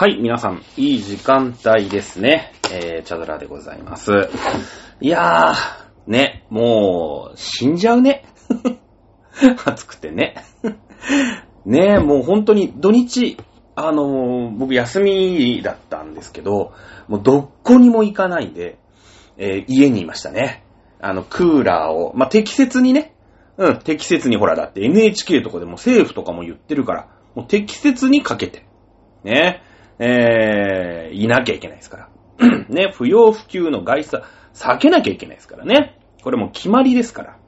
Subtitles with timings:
[0.00, 2.52] はい、皆さん、いい時間帯ですね。
[2.72, 4.12] えー、チャドラでございます。
[5.00, 5.54] いやー、
[6.06, 8.24] ね、もう、死んじゃうね。
[9.66, 10.36] 暑くてね。
[11.66, 13.38] ねもう本当に土日、
[13.74, 16.74] あのー僕休みだったんですけど、
[17.08, 18.78] もうどこにも行かないで、
[19.36, 20.62] えー家にいましたね。
[21.00, 23.16] あの、クーラーを、まあ、適切にね、
[23.56, 28.64] うん、適切にほら、だって NHK とかでも政府とかも言ってるから、もう適切にかけて、
[29.24, 29.64] ね、
[29.98, 32.08] えー、いなきゃいけないですから。
[32.68, 34.24] ね、不要不急の外出は
[34.54, 35.98] 避けなきゃいけないですからね。
[36.22, 37.38] これも決まりですから。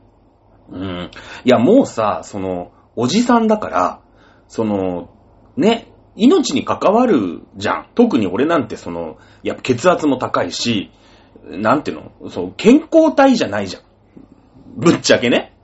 [0.71, 1.11] うん。
[1.45, 4.01] いや、もうさ、その、おじさんだから、
[4.49, 5.11] その、
[5.57, 7.87] ね、命に関わるじゃん。
[7.95, 10.91] 特に俺なんてその、やっぱ血圧も高いし、
[11.45, 12.31] なんていうの？
[12.31, 13.83] そう、健康体じゃないじゃん。
[14.77, 15.57] ぶっちゃけね。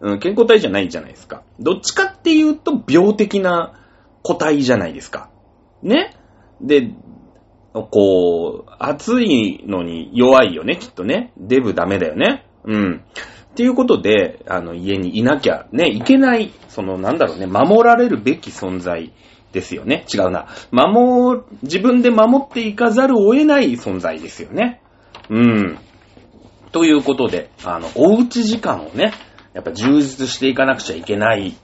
[0.00, 1.42] うん、健康体じゃないじゃないですか。
[1.60, 3.74] どっちかっていうと病的な
[4.22, 5.30] 個体じゃないですか。
[5.82, 6.16] ね？
[6.62, 6.90] で、
[7.72, 11.32] こう、暑いのに弱いよね、きっとね。
[11.36, 12.44] デブダメだよね。
[12.64, 13.04] うん。
[13.52, 19.12] っていうことで、あの、家にいなきゃね、いけない、その、なんだろうね、守られるべき存在
[19.52, 20.04] ですよね。
[20.12, 20.48] 違うな。
[20.70, 24.80] 守、自分で守っていかざるを得ない存在ですよね。
[25.28, 25.78] うん。
[26.72, 29.12] ということで、あの、おうち時間をね、
[29.52, 31.54] やっぱ充実していかなくちゃいけない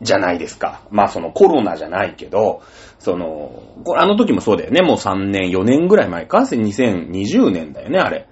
[0.00, 0.82] じゃないですか。
[0.90, 2.62] まあそのコロナじゃないけど、
[3.02, 3.62] その、
[3.96, 4.80] あの時もそうだよね。
[4.80, 8.28] もう3年、4年ぐらい前か ?2020 年だよね、あれ。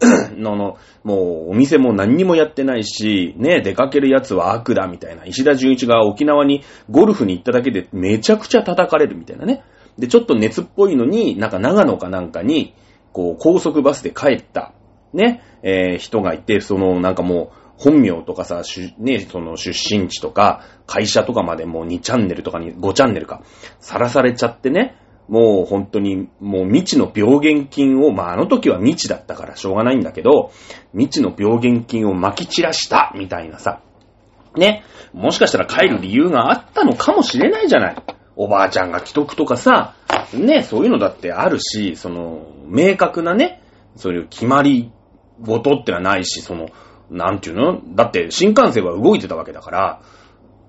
[0.36, 5.26] のの、もうお店も何にもやってないし、ね、出かけるやつは悪だみたいな。
[5.26, 9.62] 石田純一が沖縄にゴルフに行っただけでめちゃくちゃ叩かれるみたいなね。
[9.98, 12.74] で、ちょっと熱っぽいのに、なんか長野かなんかに、
[13.12, 14.72] こう、高速バスで帰った、
[15.12, 18.62] ね、えー人がいて、その、なんかもう、本名とかさ、
[18.98, 23.42] ね、その出身地とか、会社とかまでもう2チャンネルとかに5チャンネルか、
[23.80, 24.96] さらされちゃってね、
[25.28, 30.52] もう本当に、もう未知の病原菌を、まああの時は未知だったからしょうがないんだけど、
[30.92, 33.80] 未知の病原菌を撒き散らした、みたいなさ、
[34.56, 37.96] ね、もしかしたら帰る理由があったのかもしれないじゃない。
[38.36, 39.94] おばあちゃんが既得とかさ、
[40.32, 43.62] ね、そういうのだってあるし、その、明確なね、
[43.96, 44.90] そういう決まり
[45.40, 46.68] 事ってのはないし、その、
[47.14, 47.80] なんていうの？
[47.94, 50.02] だって新幹線は動いてたわけだから、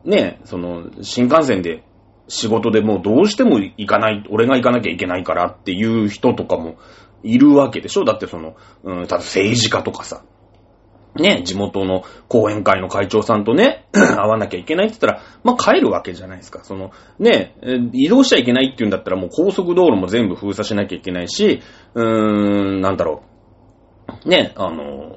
[0.04, 1.84] ね、その、新幹線で
[2.28, 6.78] 仕事でもうどうしても行かない、俺が行かなきゃいけないからっていう人とかも
[7.24, 8.06] いるわけでしょ？
[8.06, 10.24] だってその、うん、ただ政治家とかさ、
[11.16, 16.64] ね、地元の講演会の会長さんとね、 会わなきゃいけないって言ったら、まあ、帰るわけじゃないですか。
[16.64, 17.56] その、ね、
[17.94, 21.62] 移動しちゃいけないって言うんだったらもう高速道路も全部封鎖しなきゃいけないし、
[21.94, 23.24] うーん、なんだろ
[24.26, 24.30] う。
[24.30, 25.16] ね、あの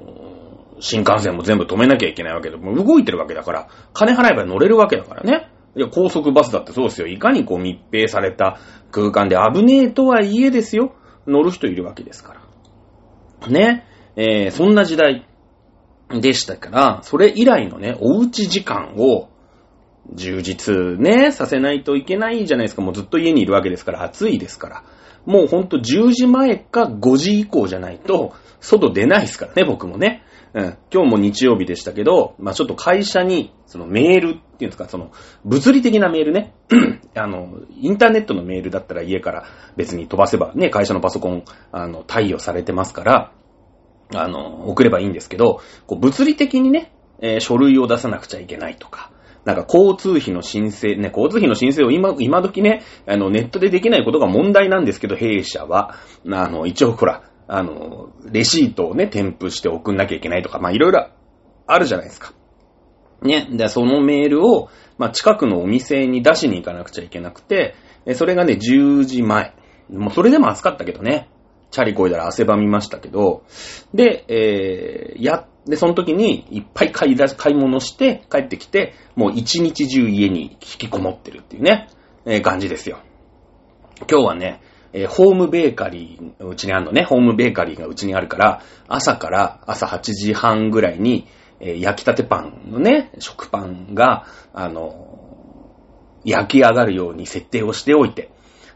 [0.79, 5.49] 新幹線も全部止めなきゃいけないわけで、もう動いてるわけだから、金払えば乗れるわけだからね。
[5.75, 7.07] いや、高速バスだってそうですよ。
[7.07, 8.59] いかにこう密閉された
[8.91, 10.95] 空間で危ねえとはいえですよ。
[11.27, 12.35] 乗る人いるわけですか
[13.41, 13.47] ら。
[13.49, 13.85] ね。
[14.15, 15.25] えー、そんな時代
[16.09, 19.29] でしたから、それ以来のね、おうち時間を
[20.13, 22.81] 充実ね、させないといけないじゃないですか。
[22.81, 24.83] もうずっと家にいるわけですから、暑いですから。
[25.25, 30.23] もうほんと10時前か5時以降じゃないと、外出ないですからね、僕もね。
[30.53, 30.77] うん。
[30.91, 35.11] 今日も日曜日でしたけど、まあちょっと会社に、そのメールっていうんですか、その、
[35.45, 36.53] 物理的なメールね。
[37.15, 39.45] あの、インターネットのメールだったら家から
[39.75, 43.31] 別に飛ばせば、ね、会社のパソコン、あの、貸与されてますから、
[44.15, 49.11] あの、送ればいいんですけど、こう物理的にね、えー書類を出さなくちゃいけないとか、
[49.45, 55.95] なんか交通費の申請、ね、交通費の申請を今、今時ね、あの、ネットでできないことが問題なんですけど、弊社は、
[56.31, 61.09] あの、一応ほら、あの、レシートをね、添付して送んなきゃいけないとか、まあ、いろいろ
[61.65, 62.33] あるじゃないですか。
[63.23, 63.47] ね。
[63.51, 69.55] で、そのメールを、まあ、近くのお店に出しに行かなくちゃいけなくて、えそれがね、10時前。
[69.89, 71.29] もうそれでも暑かったけどね。
[71.71, 73.43] チャリこいだら汗ばみましたけど、
[73.93, 81.89] で、えー、や、で、その時にいっぱい買い出し、買い物して帰ってきて、もう一日中家に引きこもってるっていうね、
[82.25, 82.99] えー感じですよ。
[84.09, 84.61] 今日はね、
[84.93, 91.27] えーホームベーカリー、うちにあるのね、ホームベーカリーがうちにあるから、朝から朝8時半ぐらいに、
[91.59, 95.19] えー焼きたてパンのね、食パンが、あの
[96.23, 98.31] 焼き上がるように設定をしておいて、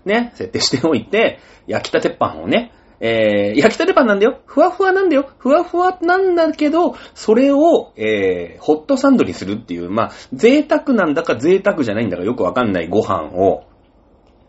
[0.06, 4.39] ね、設定しておいて、焼きたてパンをね、えー、焼きたてパンなんだよ。
[4.45, 5.30] ふわふわなんだよ。
[5.38, 13.66] ふわふわなんだけど、それを、えー、ホットサンドにするっていう、まあ、贅沢なんだか贅沢じゃないんだかよくわかんないご飯を、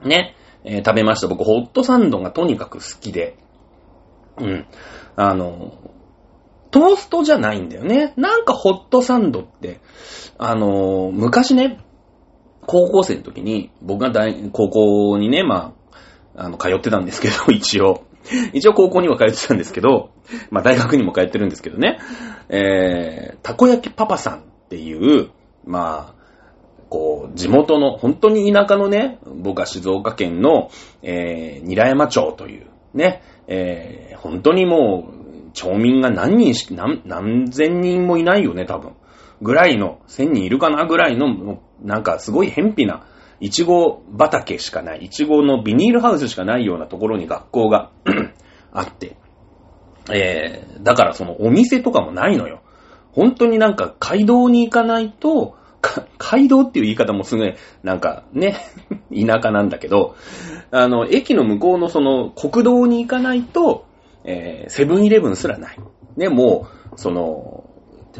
[0.04, 1.28] ね、えー食べました。
[1.28, 3.36] 僕、ホットサンドがとにかく好きで、
[4.38, 4.66] うん。
[5.16, 5.72] あの、
[6.70, 8.14] トーストじゃないんだよね。
[8.16, 9.80] なんかホットサンドって、
[10.38, 11.78] あの、昔ね、
[12.66, 15.74] 高校生の時に、僕が大高校にね、ま
[16.34, 18.02] あ、あの、通ってたんですけど、 一応。
[18.54, 20.10] 一応高校には通ってたんですけど、
[20.50, 21.98] まあ大学にも通ってるんですけどね。
[22.48, 25.30] えー、たこ焼きパパさんっていう、
[25.64, 26.13] まあ、
[26.88, 30.70] こう、地元の、本当に田舎のね、僕は静岡県の、
[31.02, 38.92] えー、韮山町という、ね、えー、本当にもう、町民が何人し、何、何千人もいないよね、多分。
[39.42, 43.06] ぐらいの、千人いるかなぐらいの、なんかすごい偏僻な、
[43.40, 47.90] いちご畑しかない、いちごのビニールハウスしかないようなところに学校が
[48.72, 49.16] あって、
[50.12, 52.60] えー、だからそのお店とかもないのよ。
[53.12, 55.56] 本当になんか街道に行かないと、
[56.18, 58.56] 街道っていう言い方もすごい、なんかね、
[59.14, 60.16] 田舎なんだけど、
[60.70, 63.86] あの、駅の向こうのその国道に行かないと、
[64.24, 65.78] えー、セブンイレブンすらない。
[66.16, 67.64] ね、もう、その、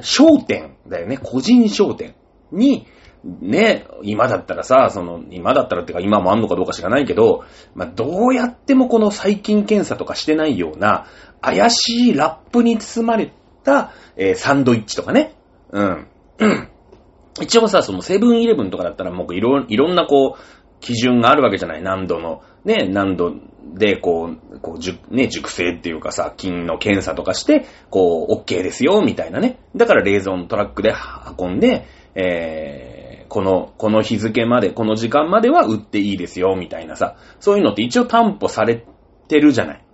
[0.00, 2.14] 商店だよね、個人商店
[2.52, 2.86] に、
[3.24, 7.44] ね、今だったらさ、その、今だったらってか今もあんのかどうか知らないけど、
[7.74, 11.06] まあ、どうやってもこの細菌検査とかしてないような、
[11.40, 13.32] 怪しいラップに包まれ
[13.62, 15.34] た、えー、サンドイッチとかね。
[15.72, 16.06] うん。
[17.40, 20.40] 一応さ、そのセブンイレブンとかだったらもういろ、いろんなこう、
[20.80, 23.34] 基準があるわけじゃない何度の、ね、何度
[23.74, 29.58] で、こう、こう、じゅ、ね、熟成っていうかさ、菌の検査とかして、こう、OK ですよ、みたいなね。
[29.74, 30.94] だから冷蔵のトラックで
[31.38, 37.16] 運んで、えー、この、この日付まで、この時間までは売っていいですよ、みたいなさ。
[37.40, 38.84] そういうのって一応担保され
[39.28, 39.84] てるじゃない。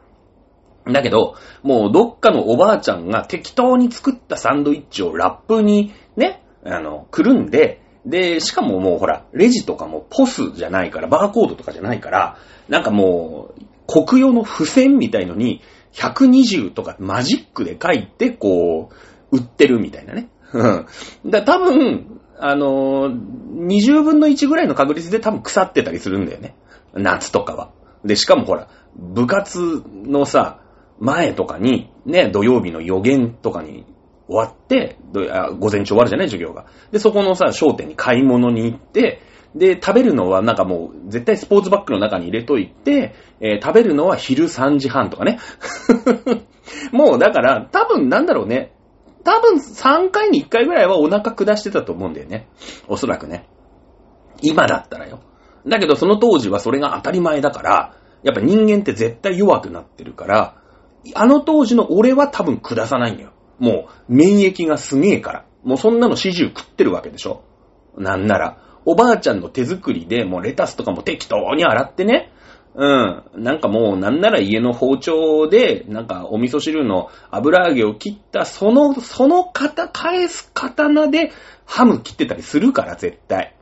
[0.86, 15.62] だけど、もうどっかのおばあちゃんが適当に作ったサンドイッチをラップにね、あの、くるんで、で、しかももうほら、レジとかもポスじゃないから、バーコードとかじゃないから、なんかもう、国用の付箋みたいのに、
[15.92, 18.90] 120とかマジックで書いて、こ
[19.32, 20.28] う、売ってるみたいなね。
[20.52, 20.62] う
[21.28, 26.54] んだ多分、あのー、20分の1ぐらいの確率で多分腐ってたりするんだよね。
[26.94, 27.70] 夏とかは。
[28.04, 30.60] で、しかもほら、部活のさ、
[30.98, 33.84] 前とかに、ね、土曜日の予言とかに
[34.30, 34.96] 終わって、
[35.58, 36.66] 午前中終わるじゃない授業が。
[36.92, 39.20] で、そこのさ、商店に買い物に行って、
[39.56, 45.40] で、食べるのはなんかもう、絶対スポーツバッグの中に入れといて、えー、食べるのは昼3時半とかね。
[46.92, 48.72] もうだから、多分なんだろうね。
[49.24, 52.46] 多分3回に1回ぐらいはお腹下してたと思うんだよね。
[52.86, 53.48] おそらくね。
[54.42, 55.18] 今だったらよ。
[55.66, 60.54] だけどその当時はそれが当たり前だから、やっぱ人間って絶対弱くなってるから、
[61.14, 63.32] あの当時の俺は多分下さないんだよ。
[63.60, 65.44] もう、免疫がすげえから。
[65.62, 67.44] もうそんなの始終食ってるわけでしょ。
[67.96, 72.32] なんなら、おばあちゃんの手作りで、もうレタスとかも適当に洗ってね。
[72.74, 73.22] うん。
[73.34, 81.32] なんかもう、なんなら家の包丁で、なんかお味噌汁の油揚げを切った、その、その方、返す刀で
[81.66, 83.54] ハム切ってたりするから、絶対。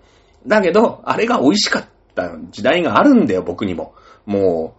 [0.46, 3.94] だけど、あれが美味しかった時代があるんだよ、僕にも。
[4.26, 4.74] も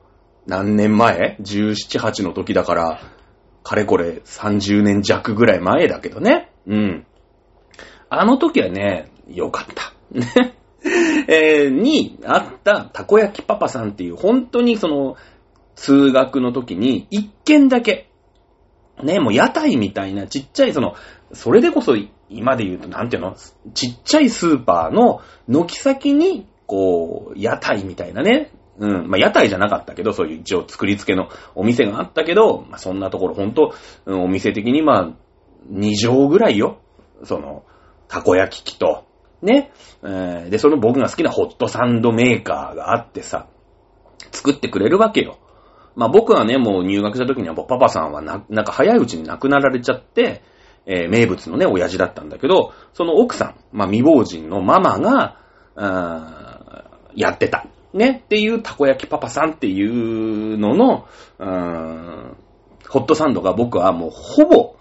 [0.48, 3.02] う、何年前 ?17、8の時だから、
[3.64, 6.52] かれこれ30年弱ぐらい前だけどね。
[6.68, 7.06] うん。
[8.10, 9.94] あの時はね、よかった。
[10.18, 10.56] ね。
[11.28, 15.18] えー、にあったたこ焼きパパさんっていう、本当にその、
[15.76, 18.10] 通学の時に一軒だけ、
[19.02, 20.96] ね、もう屋台みたいなちっちゃいその、
[21.32, 21.96] それでこそ
[22.30, 23.36] 今で言うとなんていうの？
[23.74, 29.10] ちっちゃいスーパーの軒先に、こう、屋台みたいなね、うん。
[29.10, 33.74] まあ、屋台じゃなかったけど、そういう一応作り付けのお店があったけど、まあ、そんなところ、ほんと、
[34.06, 35.12] うん、お店的にまあ、
[35.72, 36.80] 2畳ぐらいよ。
[37.24, 37.64] その、
[38.08, 39.06] たこ焼き器と、
[39.42, 39.72] ね。
[40.04, 43.48] えー、で、その僕が好きなホットサンドメーカーがあってさ、
[44.32, 45.38] 作ってくれるわけよ。
[45.96, 50.44] まあ僕はね、もう入学した時にはパパさんはな、なんか早いうちに亡くなられちゃって、
[50.86, 55.36] えー、名物のね、親父だったんだけど、その奥さん、まあ未亡人のママが、
[57.16, 57.66] やってた。
[57.94, 61.08] ね、っていうたこ焼きパパさんっていうのの、
[61.40, 62.38] うーん、
[62.88, 64.76] ホットサンドが僕はもうほぼ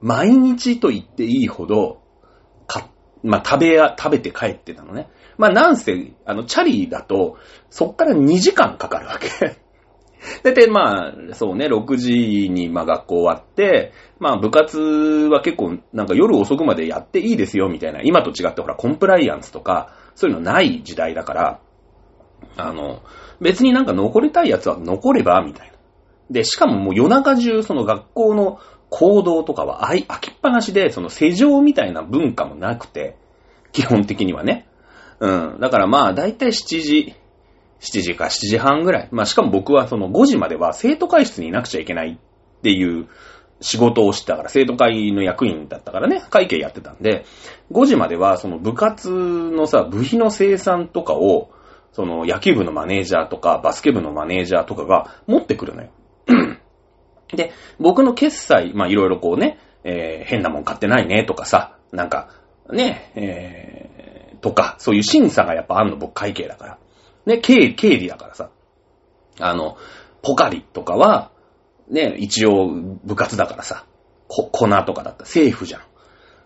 [0.00, 2.02] 毎日と言っていいほど、
[2.66, 2.88] か、
[3.22, 5.08] まあ、食べや、食べて帰ってたのね。
[5.38, 7.38] まあ、なんせ、あの、チャリだと、
[7.70, 9.56] そっから2時間かかるわけ。
[10.42, 21.60] だいたいまあ、そうね、6時にまあ学校終わって、まあ部活は結構なんか夜遅くまでやっていいですよみたいな、今と違ってほらコンプライアンスとか、そういうのない時代だから、
[22.56, 23.02] あの、
[23.40, 25.74] 別になんか残りたいやつは残れば、みたいな。
[26.30, 33.16] で、しかももう夜中中その学校の行動とかは開きっぱなしで、その世情みたいな文化もなくて、
[33.72, 34.66] 基本的にはね。
[35.20, 35.60] うん。
[35.60, 37.14] だからまあ、だいたい7時、
[37.80, 39.08] 7時か7時半ぐらい。
[39.12, 43.06] まあしかも僕はその5時までは生徒会室にいなくちゃいけないっていう
[43.60, 47.24] 仕事をしてたから、生徒会の役員だったからね、会計やってたんで、
[47.72, 51.50] 5時まではその部活のさ、部費の生産とかを、
[51.96, 55.88] その野球部のマネージャーとかバスケ部のマネージャーとかが持ってくるのよ。
[57.34, 62.28] で、僕の決済、まあいろいろこうね、えー、変なもん買ってないねとかさ、なんか、
[62.70, 66.78] ね、えー、とか、そういう審査がやっぱあんの僕会計だから。
[67.24, 68.50] ね、経経理だからさ。
[69.40, 69.78] あの、
[70.20, 71.30] ポカリとかは、
[71.88, 72.68] ね、一応
[73.04, 73.86] 部活だからさ、
[74.28, 75.80] こ、粉とかだったらセーフじゃん。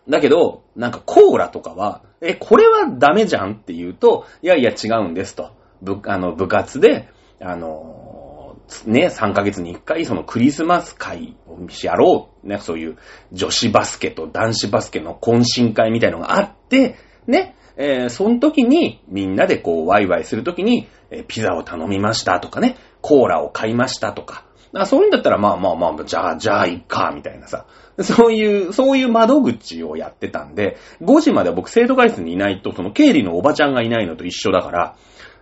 [0.08, 5.52] だけど、なんかコーラとかは、え、これはダメじゃんって言うと、いやいや違うんですと。
[5.82, 7.08] 部、あの、部活で、
[7.40, 12.46] あの、ね、3ヶ月に1回そのクリスマス会をやろう。
[12.46, 12.98] ね、そういう
[13.32, 16.96] 女子バスケと男子バスケの懇親会みたいのがあって、
[17.26, 27.66] ね、えー、その時にみんなでこうワイワイする時に、えー、ピザを頼みましたとかね、コーラを買いましたとか、あそういうんだったら、まあまあまあ、じゃあ、じゃあ、いっか、みたいなさ。
[28.02, 34.96] そういう、そういう窓口をやってたんで、5時まで僕生徒会室にいないと、その経理のおばちゃんがいないのと一緒だから、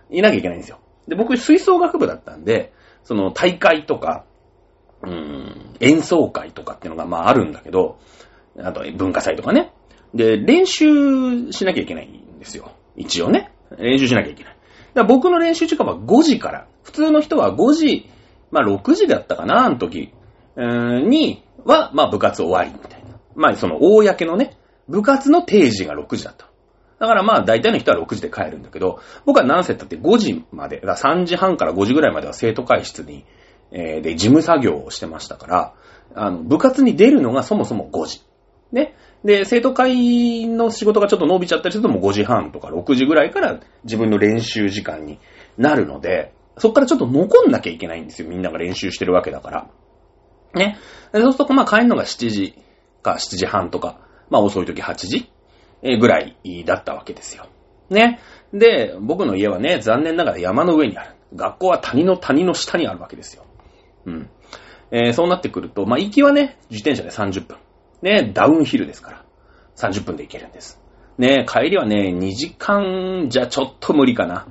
[0.09, 0.79] いなきゃいけないんですよ。
[1.07, 2.73] で、僕、吹奏楽部だったんで、
[3.03, 4.25] その大会とか、
[5.03, 7.99] うーん、演奏会とかっていうのがまああるんだけど、
[8.61, 9.71] あと文化祭とかね。
[10.13, 12.71] で、練習しなきゃいけないんですよ。
[12.97, 13.51] 一応ね。
[13.77, 14.53] 練習しなきゃいけない。
[14.93, 16.67] だから僕の練習時間は5時から。
[16.83, 18.09] 普通の人は5時
[18.51, 20.11] まあ6時だったかな、あの時、
[20.55, 23.19] うーんには、まあ部活終わりみたいな。
[23.35, 26.49] まあその、公のね、部活の定時が6時だった。
[26.99, 33.25] だからまあ大体の人は6時で帰るんだけど、僕は何せったって5時まで、だ3時半から5時ぐらいまでは生徒会室に、
[33.71, 35.73] えー、で、事務作業をしてましたから、
[36.15, 38.21] あの、部活に出るのがそもそも5時。
[38.71, 38.95] ね。
[39.23, 45.19] で、生徒会の仕事がちょっと伸びちゃったりするともう5時半とか6時ぐらいから自分の練習時間に
[45.57, 48.27] なるので、そっからちょっと残んなきゃいけないんですよ。
[48.27, 49.67] みんなが練習してるわけだから。
[50.53, 50.77] ね。
[51.13, 52.55] そうすると、まあ帰るのが7時
[53.01, 55.31] か7時半とか、まあ遅い時8時
[55.81, 57.47] ぐらいだったわけですよ。
[57.89, 58.19] ね。
[58.53, 61.15] で、僕の家はね、残念ながら山の上にある。
[61.35, 63.45] 学校は谷の谷の下にあるわけですよ。
[64.05, 64.29] うん。
[64.91, 67.57] えー、そうなってくると、まあ行きはね、自転車で30分。
[68.01, 69.25] ね、ダウンヒルですから。
[69.75, 70.81] 30分で行けるんです。
[71.17, 74.47] ね、帰りはね、2時間じゃちょっと無理かな。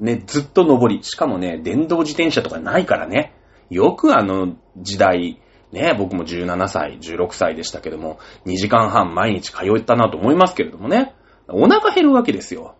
[0.00, 1.02] ね、ずっと登り。
[1.02, 3.34] しかもね、電動自転車とかないからね。
[3.70, 5.40] よくあの時代、
[5.72, 11.14] ね、僕も17歳、16歳でしたけども、2時間半毎日通ったなと思いますけれどもね。
[11.48, 12.76] お腹減るわけですよ。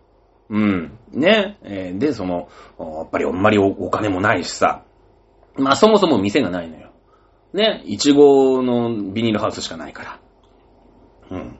[0.49, 0.97] うん。
[1.11, 1.57] ね。
[1.63, 2.47] えー、で、その、
[2.79, 4.83] やっぱりあんまりお金もないしさ。
[5.57, 6.91] まあそもそも店がないのよ。
[7.53, 7.81] ね。
[7.85, 10.19] いちごのビニールハウスしかないから。
[11.31, 11.59] うん。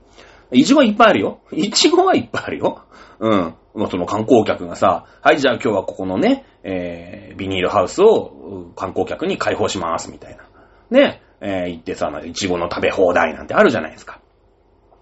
[0.51, 1.39] いちごはいっぱいあるよ。
[1.51, 2.83] いちごはいっぱいあるよ。
[3.19, 3.55] うん。
[3.75, 10.43] まあ、その観光客がさ、はい、じゃあ今日はここのね、えー、ビニールハウスを観光客に開放します、みたいな。
[10.89, 14.19] ね、えー、行ってさ、いちごの食べ放題なんてあるじゃないですか。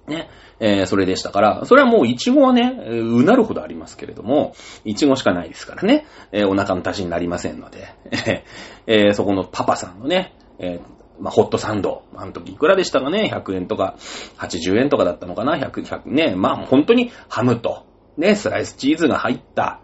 [0.07, 0.29] ね、
[0.59, 4.53] えー、それでしたから、それはもういちごはね、うなるほどありますけれども、
[4.83, 7.95] いちごしかないですからね、えー、お腹の足しになりませんので、
[8.85, 10.81] えー、そこのパパさんのね、え、
[11.19, 12.03] まあ、ホットサンド。
[12.15, 13.95] あの時いくらでしたかね ?100 円とか、
[14.39, 16.35] 80円とかだったのかな ?100、100ね。
[16.35, 17.85] まあ、本当にハムと、
[18.17, 19.79] ね、スライスチーズが入った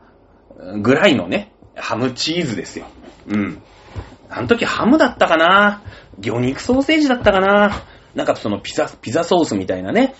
[0.81, 2.87] ぐらいのね、ハムチーズですよ。
[3.27, 3.61] うん。
[4.29, 5.81] あの時ハムだったかな？
[6.19, 7.83] 魚肉ソーセージだったかな？
[8.15, 10.15] なんかそのピザ、ピザソースみたいなね、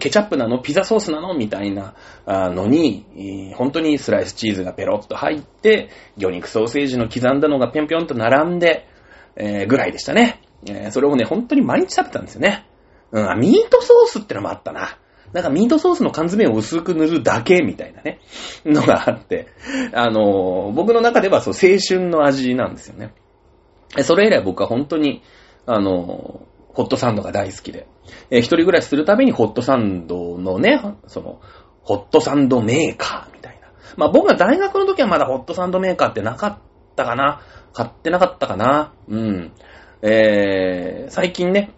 [0.00, 0.60] ケチャップなの？
[0.60, 1.34] ピザソースなの？
[1.34, 1.94] みたいな
[2.26, 8.88] のに、本当にスライスチーズがペロッと入って、魚肉ソーセージの刻んだのがぴょんぴょんと並んで、
[9.36, 10.42] えー、ぐらいでしたね。
[10.66, 12.66] えー、それをね、本当に毎日食べたんですよね。
[13.12, 14.98] うん、ミートソースってのもあったな。
[15.32, 18.20] なんかミートソースの缶詰を薄く塗るだけみたいなね、
[18.64, 19.48] のがあって、
[19.92, 23.12] あのー、僕の中ではそう青春の味なんですよね。
[24.02, 25.22] それ以来僕は本当に、
[25.66, 27.86] あのー、ホットサンドが大好きで、
[28.30, 31.40] えー、一人暮らしするたびにホットサンドのね、その、
[31.82, 33.68] ホットサンドメーカーみたいな。
[33.96, 36.58] まあ僕が大学の時はまだホットサンドメーカーってなかっ
[36.96, 37.40] たかな。
[37.72, 38.92] 買ってなかったかな。
[39.08, 39.52] うん。
[40.02, 41.72] えー、最近ね、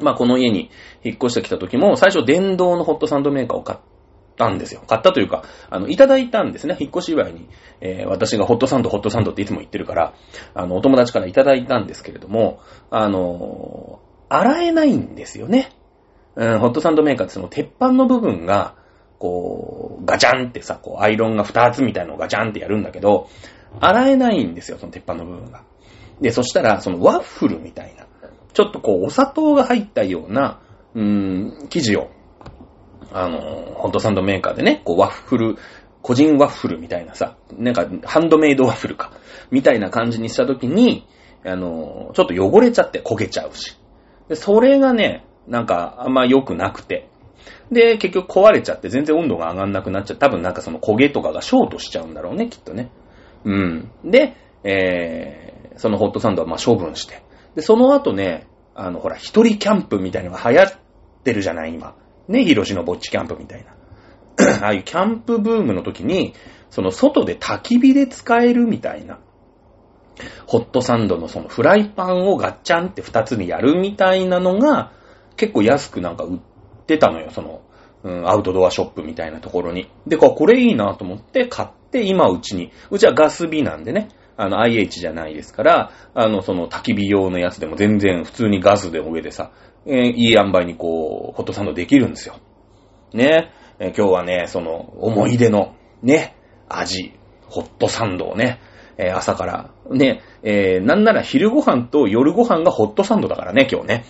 [0.00, 0.70] まあこの家に
[1.02, 3.78] 引っ越してきた時も、最初電動のホットサンドメーカーを買っ
[4.36, 4.82] たんですよ。
[4.86, 6.76] 買ったというか、あの、いただいたんですね。
[6.78, 7.48] 引っ越し祝いに。
[7.80, 10.14] えー、私がホットサンド、ホットサンドっていつも言ってるから、
[10.54, 12.60] あの、お友達からいただいたんですけれども、
[12.90, 15.70] あのー、洗えないんですよね。
[16.34, 18.74] うん、ホットサンドメーカーってその鉄板の部分が、
[19.18, 23.28] こう、ガチャンってさ、こう、アイロンが2つみたいなのをガチャンってやるんだけど、
[23.80, 25.62] 洗えないんですよ、その鉄板の部分が。
[26.20, 28.05] で、そしたら、そのワッフルみたいな、
[28.56, 30.62] ちょっとこう、お砂糖が入ったような、
[30.94, 32.08] うーん、生地を、
[33.12, 33.38] あの、
[33.74, 35.56] ホットサンドメーカーでね、こう、ワッフル、
[36.00, 39.12] 個人ワッフルみたいなさ、なんか、ハンドメイドワッフルか、
[39.50, 41.06] みたいな感じにしたときに、
[41.44, 43.76] あの、ちょっと汚れちゃって焦げちゃうし。
[44.30, 47.10] で、それがね、なんか、あんま良くなくて。
[47.70, 50.16] で、結局壊れちゃって全然温度が上がんなくなっちゃう。
[50.16, 52.90] 多分なんかその焦げとかがショートしちゃうんだろうね、きっとね。
[53.44, 53.90] うん。
[54.02, 54.34] で、
[54.64, 57.25] えー、そのホットサンドはまあ処分して。
[57.56, 60.72] で、その後ね、あの、ほら、一人キャンプみたいなのが流行っ
[61.24, 61.96] てるじゃない、今。
[62.28, 63.74] ね、広島ぼっちキャンプみたいな。
[64.62, 66.34] ああいうキャンプブームの時に、
[66.68, 69.18] その外で焚き火で使えるみたいな。
[70.46, 74.92] ホットサンドのそのフライパンをガッチャンって二つにやるみたいなのが、
[75.36, 76.38] 結構安くなんか売っ
[76.86, 77.62] てたのよ、その、
[78.02, 79.90] うん、アウトドアショップみたいなところに。
[80.06, 89.52] で、これいいなと思って買って、今うちに、うちはガス火なんでね、あの IH じゃないですから、あの、その焚き火用のやつでも全然普通にガスで上でさ、
[89.86, 92.36] えー、いい塩梅にこう、ホットサンドできるんですよ。
[93.12, 96.36] ね、えー、今日はね、その、思い出の、ね、
[96.68, 97.12] 味、
[97.48, 98.60] ホットサンドをね、
[98.98, 104.04] えー、朝から、ね、えー、なんなら昼ご飯と夜ご飯がホットサンドだからね、今日ね。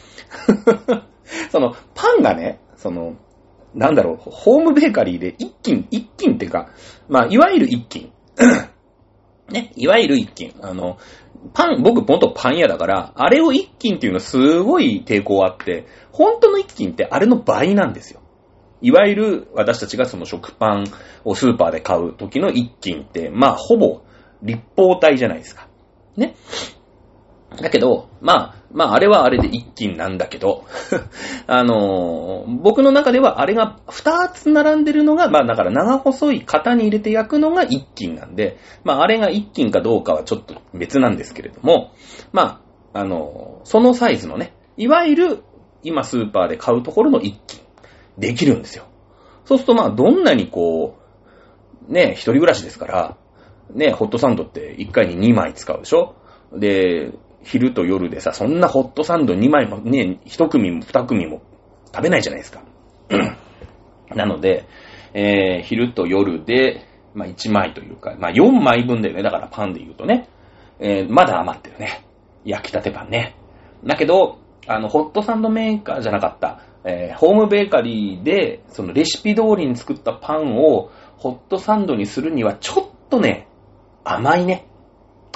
[1.51, 3.17] その、パンがね、その、
[3.75, 6.71] なんだろう、ホームベーカリーで一斤、一斤っていうか、
[7.09, 8.11] まあ、いわゆる一斤。
[9.49, 10.55] ね、いわゆる一斤。
[10.61, 10.99] あの、
[11.55, 18.21] パン、僕元パン屋だから、あれを一斤っていうのはすごい抵抗あって、本当の一斤ってあれの倍なんですよ。
[18.83, 20.87] いわゆる私たちがその食パン
[21.25, 24.03] をスーパーで買う時の一斤って、まあほぼ
[24.43, 25.69] 立方体じゃないですか。
[26.17, 26.35] ね。
[27.51, 30.65] だけど、まあ、まあ、あれはあれで一斤なんだけど、
[31.47, 41.93] あのー、僕の中ではあれが二つ並んでるのが、まあ、だから長細い型に入れて焼くのが一斤なんで、まあ、あれが一斤かどうかはちょっと別なんですけれども、
[42.33, 42.61] ま
[42.93, 45.43] あ、あのー、そのサイズのね、いわゆる
[45.83, 47.61] 今スーパーで買うところの一斤、
[48.19, 48.85] できるんですよ。
[49.45, 50.97] そうするとまあ、どんなにこ
[51.89, 53.17] う、ね、一人暮らしですから、
[53.71, 56.17] ね、ホットサンドって一回に2枚使うでしょ？
[56.53, 57.13] で、
[57.47, 61.43] 昼と夜でさ、そんなホットサンド2枚もね、1組も2組も
[61.95, 62.63] 食べないじゃないですか。
[64.15, 64.67] なので、
[65.15, 66.85] えー、昼と夜で、
[67.15, 69.23] まあ1枚というか、まあ4枚分だよね。
[69.23, 70.29] だからパンで言うとね。
[70.81, 72.05] えー、まだ余ってるね。
[72.45, 73.37] 焼きたてパンね。
[73.85, 83.49] だけど、あの、ホットサンドメーカーじゃなかった、えー、ホームベーカリーで、そのレシピ通りに作ったパンをホットサンドにするにはちょっとね、
[84.05, 84.67] 甘いね。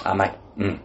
[0.03, 0.39] 甘い。
[0.59, 0.81] うん。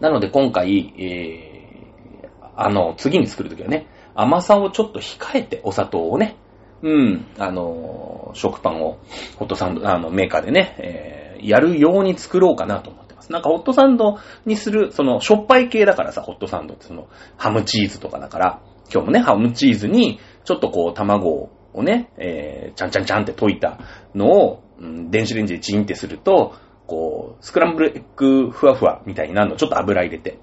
[0.00, 6.36] なので今回、えー、あの、次に作るときはね、甘さをちょっと控えて、お砂糖をね、
[6.82, 8.98] うん、あの、食パンを、
[9.36, 13.32] ホットサンド、あの、メーカーでね、えー、やるように作ろうかなと思ってます。
[13.32, 18.60] なんかホットサンドにする、その、しょっぱい系だからさ、ホットサンドってその、ハムチーズとかだから、
[18.92, 23.78] 今日もね、ハムチーズに、ちょっとこう、卵をね、えー、ちゃんちゃんちゃんって溶いた
[24.14, 26.54] のを、うん、電子レンジでチンってすると、
[26.86, 30.38] こう、スクランブルエッグふわふわみたいになるの、ちょっと油入れて。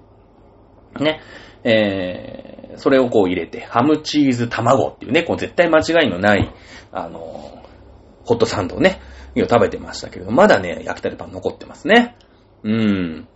[1.00, 1.20] ね。
[1.64, 6.52] えー、それをこう入れて、ハムチーズ卵っていうね、こう絶対間違いのない、
[6.90, 7.62] あの、
[8.24, 9.00] ホットサンドをね、
[9.34, 12.16] 今食べてましたけれど、まだね、焼きたてパン残ってますね。
[12.64, 13.28] うん。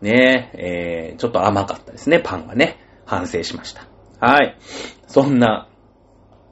[0.00, 2.78] ねえー、ちょっと甘かったですね、パンがね。
[3.04, 3.88] 反省しました。
[4.20, 4.56] はい。
[5.08, 5.68] そんな、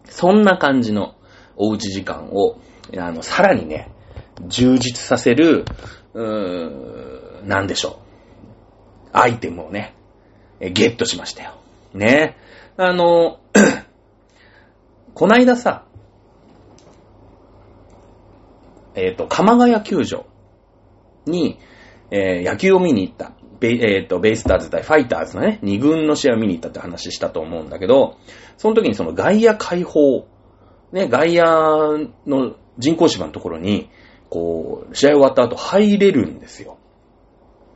[0.04, 1.14] そんな感じの
[1.56, 2.58] おうち時間を、
[2.96, 3.92] あの、さらにね、
[4.48, 5.64] 充実させる、
[6.14, 8.08] うーん、なんでしょう。
[9.12, 9.94] アイテムをね、
[10.60, 11.54] ゲットしましたよ。
[11.94, 12.36] ね。
[12.76, 13.40] あの、
[15.14, 15.84] こないださ、
[18.94, 20.26] えっ、ー、と、鎌ヶ谷球場
[21.26, 21.58] に、
[22.10, 23.32] えー、野球を見に行った。
[23.60, 28.16] ベ、え、ー、と、ベイスターズ対ファイターズのね、二軍の試合を見に行ったって話したと思うんだけど、
[28.56, 30.28] その時にその外野開放、
[30.92, 33.90] ね、外野の人工芝のところに、
[34.30, 36.78] こう、試合終わった後入れるんですよ。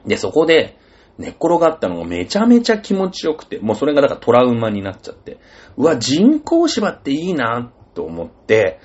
[0.06, 0.78] で、そこで、
[1.18, 5.38] 寝っ転がったのがめちゃめちゃ気持ちよくて、もうそれがだからトラウマになっちゃって、
[5.76, 8.80] うわ、人工芝っていいなと思って、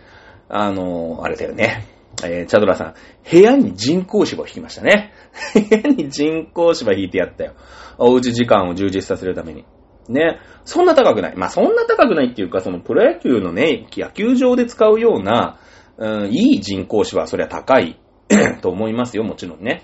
[0.50, 1.86] あのー、あれだよね。
[2.24, 2.94] えー、チャドラさん、
[3.30, 5.14] 部屋に人工芝を引きましたね。
[5.54, 7.54] 部屋に人工芝引いてやったよ。
[7.98, 9.66] おうち時間を充実させるために。
[10.10, 10.40] ね。
[10.66, 11.36] そんな高くない。
[11.36, 15.60] まあ、そんな高くないっていうか、そのプロ野球のね、野球場で使うような、
[16.30, 18.00] いい人工芝はそりゃ高い
[18.62, 19.84] と思いますよ、もちろんね。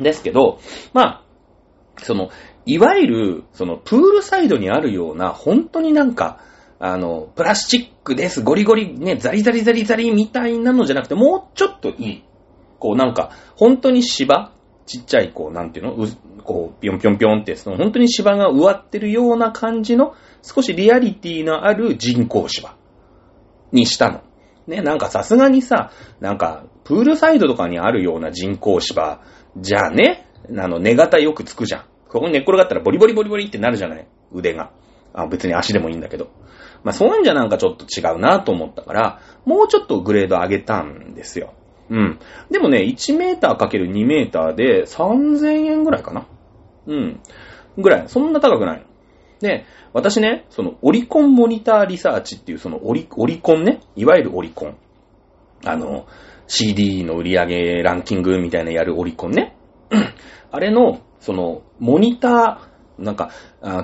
[0.00, 0.58] ですけど、
[0.92, 1.22] まあ、
[2.02, 2.30] その、
[2.66, 6.40] いわゆる、その、プールサイドにあるような、本当になんか、
[6.78, 12.22] あの、プラスチックです、ゴリゴリ、ね、ザリザリザリザリみたいなのじゃなくて、もうちょっといい。
[12.78, 14.52] こうなんか、本当に芝
[14.86, 16.06] ちっちゃい、こう、なんていうのう
[16.44, 22.76] こう、ぴょんぴょんぴょんって、その、本当に芝が植わってるような感じの、少しリアリティのある人工芝
[23.72, 24.22] にしたの。
[24.66, 29.22] ね、なんかさすがにさ、なんか、プールサイドとかにあるような人工芝、
[29.56, 31.84] じゃあね、あの、寝型よくつくじゃん。
[32.08, 34.06] ここに寝っ転がったらボリボリボリボリってなるじゃない？
[34.32, 34.70] 腕が。
[35.12, 36.30] あ別に足でもいいんだけど。
[36.84, 41.52] まあそういうんじゃなんかちょっと違うなと思ったから、もうちょっとグレード上げたんですよ。
[41.90, 42.18] うん。
[42.50, 46.26] でもね、1メーター ×2 メーターで3000円ぐらいかな。
[46.86, 47.20] うん。
[47.76, 48.08] ぐらい。
[48.08, 48.85] そんな高くない。
[49.40, 54.76] で、私ね、そのオリコンモニターリサーチっていうそのオリオリコンね、いわゆるオリコン。
[55.64, 56.06] あの、
[56.46, 59.56] CD の売り上げランキングみたいなやるオリコンね。
[60.50, 63.30] あれの、その、モニター、なんか、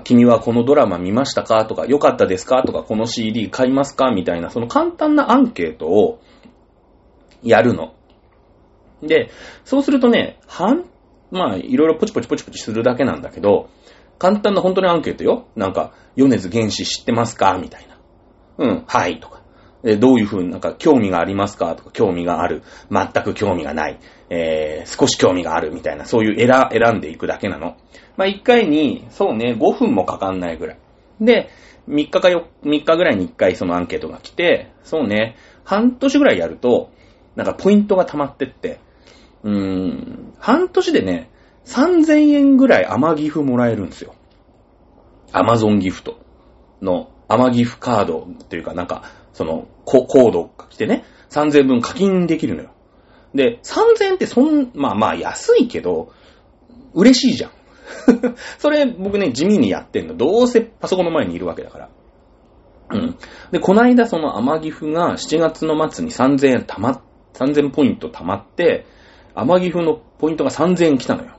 [0.05, 1.67] 君はこのドラマ見ましたか？
[1.67, 2.63] とか、良かったですか？
[2.63, 4.11] とか、この CD 買いますか？
[4.11, 6.21] みたいな、その簡単なアンケートを
[7.43, 7.95] やるの。
[9.03, 9.31] で、
[9.65, 10.85] そうするとね、半、
[11.31, 13.69] まあ、いろいろポチポチポチポチするだけなんだけど、
[14.23, 15.49] 簡単な本当にアンケートよ。
[15.57, 17.59] なんか、米津玄師知ってますか？
[17.61, 17.99] みたいな。
[18.59, 19.43] うん、はい、とか。
[19.83, 21.75] えどういうふうになんか興味がありますか？
[21.75, 22.63] とか、興味がある。
[22.89, 23.99] 全く興味がない。
[24.31, 27.77] えー、少し興味があるみたいな、そういう選選んでいくだけなの。
[28.17, 30.79] まあ、1回に、そうね、5分もかかんないぐらい。
[31.21, 31.49] で、
[31.89, 36.93] 3日かよ、3日ぐらいに1回そのアンケートが来て、そうね、半年ぐらいやると、
[37.35, 38.79] なんかポイントが溜まってって、
[39.43, 41.32] うーん、半年でね、
[41.65, 44.15] 3000円ぐらい甘ギフもらえるんですよ。
[45.33, 46.19] アマゾンギフト
[46.81, 52.71] の甘ギフカードっていうかなんか、そのココードが来てね、3000分課金できるのよ。
[53.35, 56.13] で、3000円ってそん、まあまあ安いけど、
[56.95, 57.51] 嬉しいじゃん。
[58.59, 60.15] それ僕ね、地味にやってんの。
[60.15, 61.89] どうせパソコンの前にいるわけだから。
[62.91, 63.17] うん。
[63.51, 67.03] で、こないだその甘ギフが7月の末に3000円たま、
[67.35, 68.85] 3000ポイント溜まって、
[69.35, 71.39] 甘ギフのポイントが3000円来たのよ。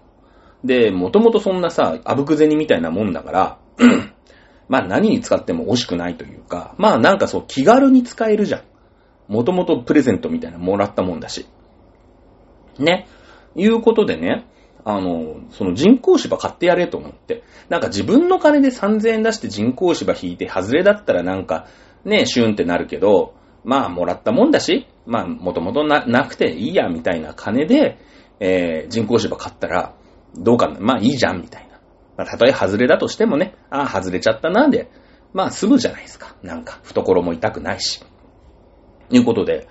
[0.63, 3.57] で、もともとそんなさ、あぶく銭みたいなもんだから、
[4.69, 8.61] まあ何に使っても惜しくないというか、まあなんかそう気軽に使えるじゃん。
[9.27, 11.45] もともとプレゼントみたいなもらったもんだし。
[12.79, 13.07] ね。
[13.55, 14.45] いうことでね、
[14.85, 17.43] あの、その人工芝買ってやれと思って。
[17.69, 21.67] なんか自分の金で3000円出して人工芝引いて外れだったらなんか
[22.05, 27.97] ね、シューンってなるけど、まあもらったもんだし、まあもともとななくていいやみたいな金で、
[28.39, 29.93] えー、人工芝買ったら
[30.35, 31.79] どうかな、まあいいじゃんみたいな。
[32.17, 34.89] まあたとえ外れだとしてもね、ああ外れちゃったなで、
[35.33, 36.35] まあ済むじゃないですか。
[36.43, 38.03] なんか懐も痛くないし。
[39.09, 39.67] いうことで、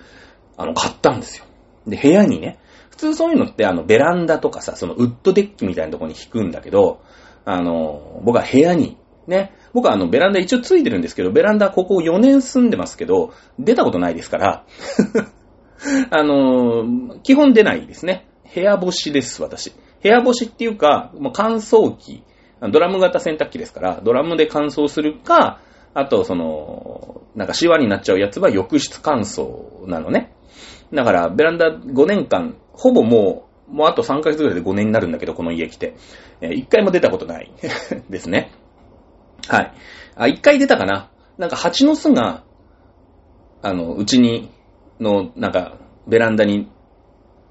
[0.57, 1.45] あの買ったんですよ。
[1.87, 7.01] で、部屋にね、普通そういうのってあのベランダとかさ、そのウッドデッキみたいなとこに引くんだけど、
[7.45, 8.97] あの、僕は部屋に、
[9.27, 14.65] ね、僕はあのベランダ一応ついてるんですけど、ベランダここ4年住んでますけど、出たことないですから、
[16.11, 18.27] あの、基本出ないですね。
[18.53, 19.73] 部屋干しです、私。
[20.03, 22.23] 部屋干しっていうか、もう乾燥機、
[22.71, 25.61] ドラム型洗濯機ですから、ドラムで乾燥するか、
[25.93, 30.33] あと、その、なんかシワになっちゃうやつは浴室乾燥なのね。
[30.93, 35.95] だから、ベランダ5年間、ほぼもう、もうあと3ヶ月ぐらいで5年になるんだけど、この家来て。
[36.41, 37.51] えー、1回も出たことない
[38.09, 38.51] ですね。
[39.47, 39.73] はい。
[40.15, 41.09] あ、1回出たかな。
[41.37, 42.43] なんか蜂の巣が、
[43.61, 44.49] あの、うちに、
[44.99, 46.69] の、なんか、ベランダに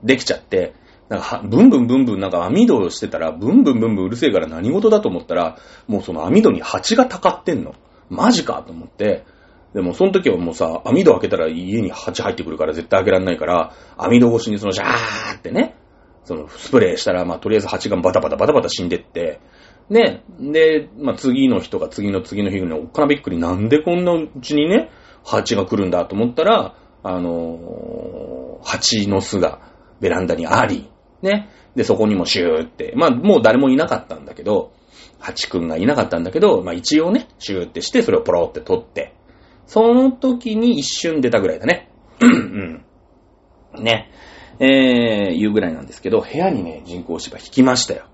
[0.03, 0.75] できちゃって、
[1.13, 7.75] なんか、ブンブンブンブンなんか網戸をしてたら、ブンブンブンブンうるせえから何事だと思ったら、もうその網戸に蜂がたかってんの。
[8.09, 9.27] マジかと思って、
[9.75, 15.77] でもその時はもうさ、網戸開けたら家に蜂入ってくるから絶対開けられないから、網戸越しにそのジャーってね、
[16.25, 19.39] そのスプレーしたら、まあとりあえず蜂がバタバタバタバタ死んでって、
[19.91, 24.91] ね、で、まあ次の日とか次の次の日におっかなびっくりなんでこんなうちにね、
[25.25, 29.61] 蜂が来るんだと思ったら、あのー、蜂の巣が
[30.01, 30.92] ベランダにあり、
[31.23, 34.73] ね、でそこにもシューって、まあもう誰もいなかったんだけど、
[35.19, 39.15] 蜂くんがいなかったんだけど、まあ一応ね、シューってしてそれをポロって取って、
[39.67, 41.89] その時に一瞬出たぐらいだね。
[42.21, 42.85] うん。
[43.79, 44.11] ね。
[44.59, 48.07] えー、いうぐらいなんですけど、部屋にね、人工芝引きましたよ。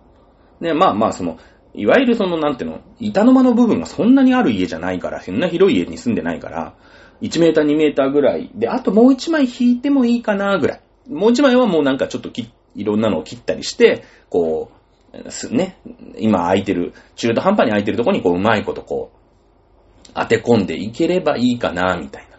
[0.61, 1.39] ね、まあまあ、その、
[1.75, 6.75] いわゆるその、なんていうの、板の間の部分がそんなにある家じゃないから、そんな広い家に住んでないから、
[7.23, 8.51] 1メーター2メーターぐらい。
[8.55, 10.83] で、あともう1枚引いてもいいかな、ぐらい。
[11.09, 15.79] もう1枚はもうなんかちょっとき、いろんなのを切ったりして、こう、すね、
[16.19, 22.39] 今空いてる、中途半端に空いてるとこにこう、うまいことこう、当て込んでいければいいかな、みたいな。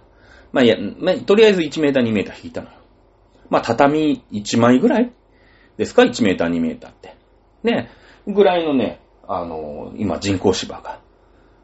[0.52, 2.74] まあいや、まあ、とりあえず1メーター2メーター引いたのよ。
[3.50, 5.12] まあ畳1枚ぐらい
[5.78, 7.16] ですか ?1 メーター2メーターって。
[7.64, 7.90] ね、
[8.28, 11.00] ぐらいのね、あのー今人工芝が、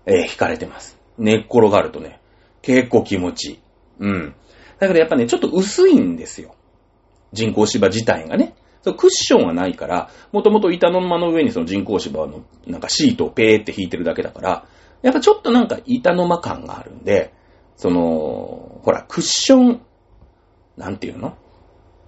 [0.05, 0.97] えー引かれてます。
[1.17, 2.19] 寝っ転がるとね、
[2.61, 3.59] 結構気持ちいい。
[3.99, 4.35] うん。
[4.79, 6.54] だけどやっぱね、ちょっと薄いんですよ。
[7.35, 8.55] 人工芝自体がね。
[8.81, 14.67] そクッションはないから、もともと板の間の上にその人工芝のなんかシートをペーって引いてるだけだから、
[15.01, 17.33] やっぱちょっとなんか板の間感があるんで、
[17.77, 19.81] その、ほら、クッション、
[20.77, 21.35] なんていうの？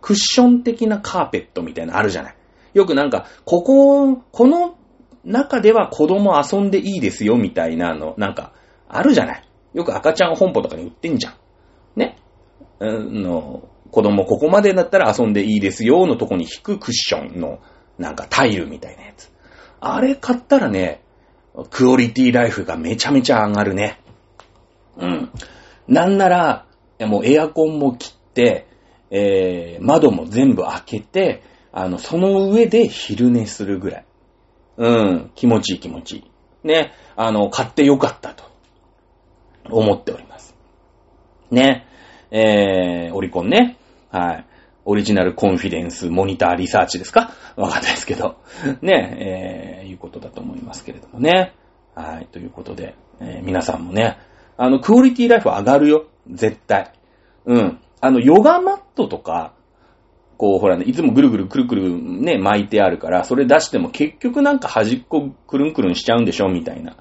[0.01, 2.35] クッション的なカーペットみたいなのあるじゃない。
[2.73, 4.77] よくなんか、ここ、この、
[5.25, 8.53] 中では子供遊んでいいですよみたいなの、なんか、
[8.87, 9.43] あるじゃない。
[9.73, 11.33] よく赤ちゃん本舗とかに売ってんじゃん。
[11.97, 12.17] ね。
[12.79, 17.59] うんの、子供ここまでだったら遊んでいいですよのとこに引くクッションの、
[17.97, 19.31] なんかタイルみたいなやつ。
[19.79, 21.01] あれ買ったらね、
[21.69, 23.99] クオリティライフがめちゃめちゃ上がるね。
[24.97, 25.31] うん。
[25.87, 26.65] なんなら、
[26.99, 28.67] もうエアコンも切って、
[29.09, 34.05] えー、窓も全部開けて、あの、その上で昼寝するぐらい。
[34.77, 36.67] うん、気持ちいい気持ちいい。
[36.67, 38.43] ね、あの、買ってよかったと、
[39.69, 40.55] 思っております。
[41.49, 41.87] ね、
[42.29, 43.76] えー、オリコンね、
[44.09, 44.45] はい。
[44.85, 47.33] オリジナルコンフィデンスモニターリサーチですか？
[47.57, 48.37] わかんないですけど。
[48.81, 51.53] ね、えー、いうことだと思いますけれどもね。
[51.93, 54.17] はい、ということで、えー、皆さんもね、
[54.55, 56.05] あの、クオリティライフ上がるよ。
[56.29, 56.93] 絶対。
[57.45, 57.79] うん。
[57.99, 59.53] あの、ヨガマットとか、
[60.37, 66.47] こう、ほらね、いつもぐるぐるくるくるね、巻いてあるから、それ出しても結局なんか端っこくるんくるんしちゃうんでしょ？
[66.47, 66.95] みたいな。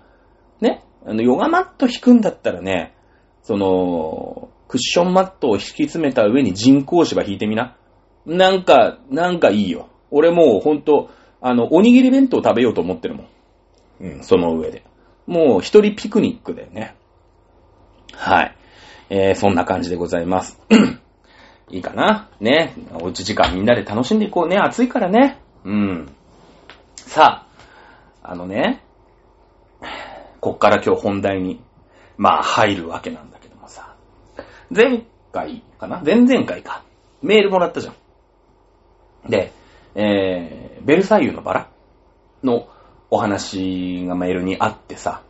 [0.61, 0.83] ね？
[1.05, 2.95] あの、ヨガマット引くんだったらね、
[3.43, 7.77] その、クッションマットを引き詰めた上に人工芝引いてみな。
[8.27, 9.89] なんか、なんかいいよ。
[10.11, 13.27] 俺もうほんと、あの、おにぎり弁当食べようと思ってるもん。
[14.01, 14.83] うん、その上で。
[15.27, 16.97] もう一人ピクニックだよね。
[18.13, 18.57] はい。
[19.11, 20.61] えー、そんな感じでございます。
[21.71, 22.29] いいかな？
[22.41, 22.75] ね。
[23.01, 24.57] おうち時間みんなで楽しんでいこうね。
[24.57, 25.39] 暑いからね。
[25.65, 26.09] うん。
[26.97, 27.47] さ
[28.23, 28.83] あ、あのね、
[30.41, 31.61] こっから今日本題に、
[32.17, 33.36] まあ入るわけなんだ。
[34.71, 36.03] 前回かな？
[36.05, 36.83] 前々回か。
[37.23, 39.31] メールもらったじゃん。
[39.31, 39.53] で、
[39.95, 41.69] えー、ベルサイユのバラ
[42.43, 42.69] の
[43.11, 45.23] お話がメールにあってさ、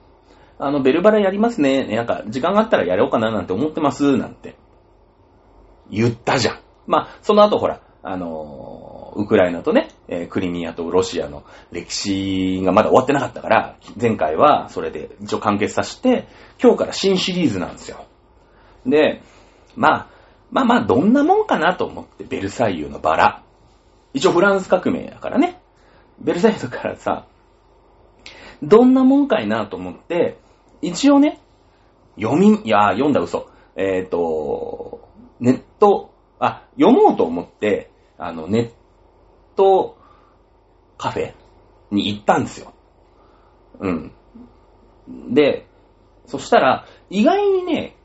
[0.59, 1.85] あの、ベルバラやりますね。
[1.85, 4.17] なんか、時間があったらやろうかななんて思ってます。
[4.17, 4.57] なんて、
[5.91, 6.61] 言ったじゃん。
[6.87, 16.27] まあ、その後ほら、あのー、ウクライナとね、えー、クリミアとロシアの歴史がまだ終わってなかったから、前回はそれで一応完結させて、
[16.63, 18.05] 今日から新シリーズなんですよ。
[18.87, 19.23] で、
[19.75, 20.07] まあ、
[20.51, 23.43] まあまあ、どんなもんかなと思って、ベルサイユのバラ。
[24.15, 25.61] 一応フランス革命だからね。
[26.21, 27.27] ベルサイユからさ、
[28.63, 30.39] どんなもんかいなと思って、
[30.81, 31.41] 一応ね、
[32.19, 33.51] 読み、いや、読んだ嘘。
[33.77, 35.09] えっ、ー、と、
[35.41, 38.71] ネット、あ、読もうと思って、あの、ネッ
[39.57, 39.99] ト
[40.97, 41.35] カフェ
[41.91, 42.73] に行ったんですよ。
[43.81, 44.13] うん。
[45.35, 45.67] で、
[46.27, 47.96] そしたら、意外にね、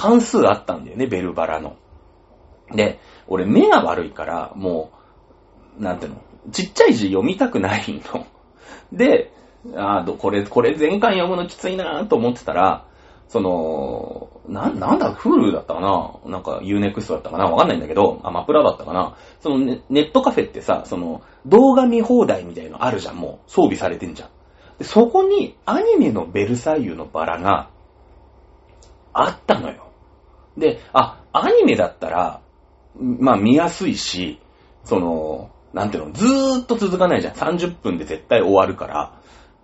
[0.00, 1.76] 関数あったんだよね、ベルバラの。
[2.74, 4.92] で、俺目が悪いから、も
[5.78, 8.26] う、なんていうの、ちっちゃい字読みたくないの。
[8.92, 9.30] で、
[9.76, 12.86] あこれ、これ全巻読むのきついなと思ってたら、
[13.28, 16.14] その、な、なんだ、フルだったかな？
[16.24, 17.44] なんか Unext だったかな？
[17.44, 19.16] わかんないんだけど、あ、マプラだったかな？
[19.40, 23.50] そのネネットカフェってさ、その、動画見放題みたいのあるじゃん、もう。
[23.50, 24.28] 装備されてんじゃん。
[24.78, 27.68] でそこにアニメのベルサイユのバラが
[29.12, 29.89] あったのよ。
[30.56, 32.40] で、あ、アニメだったら、
[32.98, 34.40] まあ見やすいし、
[34.84, 37.34] その、なんていうの、ずーっと続かないじゃん。
[37.34, 39.20] 30分で絶対終わるから、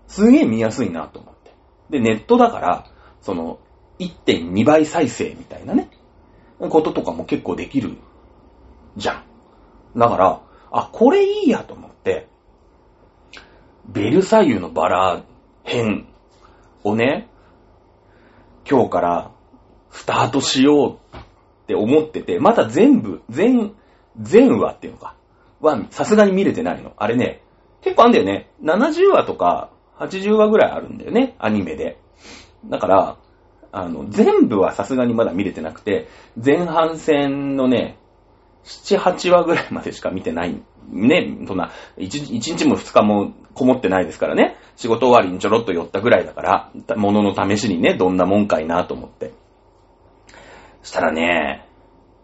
[0.06, 1.52] すげえ見やすいなと思って。
[1.90, 2.86] で、ネットだから、
[3.20, 3.58] その、
[3.98, 5.90] 1.2倍再生みたいなね、
[6.58, 7.96] こととかも結構できる
[8.96, 9.24] じゃ
[9.94, 9.98] ん。
[9.98, 12.28] だから、あ、これいいやと思って、
[13.88, 15.22] ベルサイユのバラ
[15.64, 16.06] 編
[16.84, 17.28] をね、
[18.68, 19.30] 今日から
[19.96, 21.20] スタートしようっ
[21.66, 23.72] て思ってて、まだ全部、全、
[24.20, 25.14] 全話っていうのか、
[25.60, 26.92] はさすがに見れてないの。
[26.98, 27.40] あれね、
[27.80, 28.50] 結構あんだよね。
[28.62, 31.98] 70話とか80話ぐらいあるんだよね、アニメで。
[32.66, 33.16] だから、
[33.72, 37.98] あの、全部はさすがにまだ見れてなくて、前半戦のね、
[38.64, 40.60] 7、8話ぐらいまでしか見てない。
[40.90, 44.56] ね、そんな1、1日も2日もこもってないですからね。
[44.76, 49.32] 仕事終わりにちょろっと寄ったぐらいだから、ものの試しにね、どんなもんかいなと思って。
[50.86, 51.66] したらね、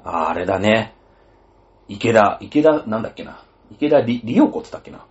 [0.05, 0.95] あれだね。
[1.89, 3.43] 池田、池田、なんだっけな。
[3.73, 5.05] 池田り、りおこって言ったっけな。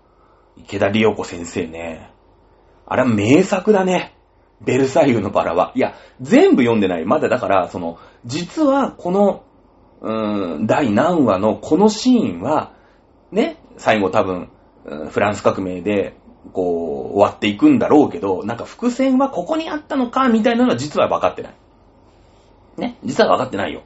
[0.56, 2.14] 池田りおこ先生ね。
[2.86, 4.16] あれは名作だね。
[4.62, 5.74] ベルサイユのバラは。
[5.76, 7.06] いや、全部読んでない。
[7.06, 9.44] まだだから、その、実はこの、
[10.00, 12.72] うーん、第何話のこのシーンは、
[13.34, 14.50] ね、最後多分、
[15.10, 16.16] フランス革命で、
[16.54, 21.54] こう、終わっていくんだろうけど、なんか伏線はここにあったのか、みたいなのは実は分かってない。
[22.82, 23.84] ね、実は分かってないよ。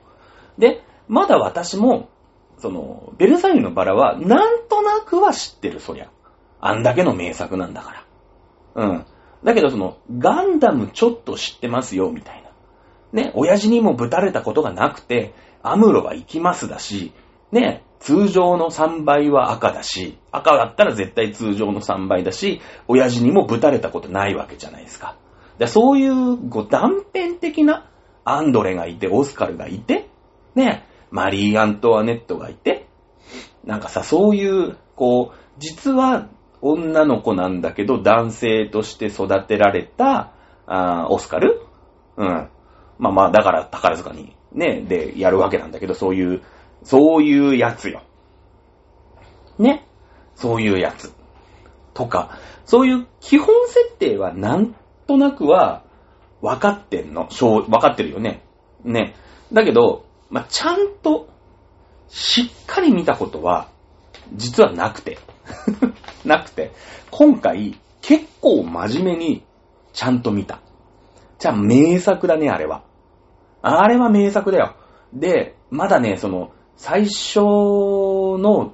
[0.57, 2.09] で、まだ私も、
[2.57, 6.09] その、ベルサイユのバラは、なんとなくは知ってる、そりゃ。
[6.61, 8.05] あんだけの名作なんだか
[8.73, 8.83] ら。
[8.83, 9.05] うん。
[9.43, 13.21] だけどその、ガンダムちょっと知ってますよ、みたいな。
[13.21, 17.11] ね、親父にもぶたれたことがなくて、アムロは行きますだし、
[17.51, 25.15] ね、通常の3倍は赤だし、赤だったら絶対通常の3倍だし、親父にもぶたれたことないわけじゃないですか。
[25.57, 27.85] でそういうこう断片的な
[28.25, 30.09] アンドレがいて、オスカルがいて、
[30.55, 32.87] ね、マリー・アントワネットがいて、
[33.63, 36.27] なんかさ、そういう、こう、実は
[36.61, 40.33] 女の子なんだけど、男性として育てられた、
[40.67, 41.61] あオスカル？
[42.17, 42.49] うん。
[42.97, 46.41] まあまあ、だから宝塚にね、で、やるわけなんだけど、そういう、
[46.83, 48.01] そういうやつよ。
[49.59, 49.85] ね。
[50.33, 51.13] そういうやつ。
[51.93, 54.75] とか、そういう基本設定はなん
[55.07, 55.83] となくは
[56.45, 57.27] 分かってんの？
[57.27, 58.43] 分かってるよね。
[58.83, 59.15] ね。
[59.51, 61.27] だけど、まあ、ちゃんと
[62.07, 63.69] しっかり見たことは
[64.33, 65.17] 実はなくて。
[66.23, 66.71] なくて。
[67.11, 69.43] 今回結構真面目に
[69.93, 70.59] ちゃんと見た。
[71.39, 72.83] じゃあ名作だね、あれは。
[73.61, 74.75] あれは名作だよ。
[75.13, 78.73] で、まだね、その、最初の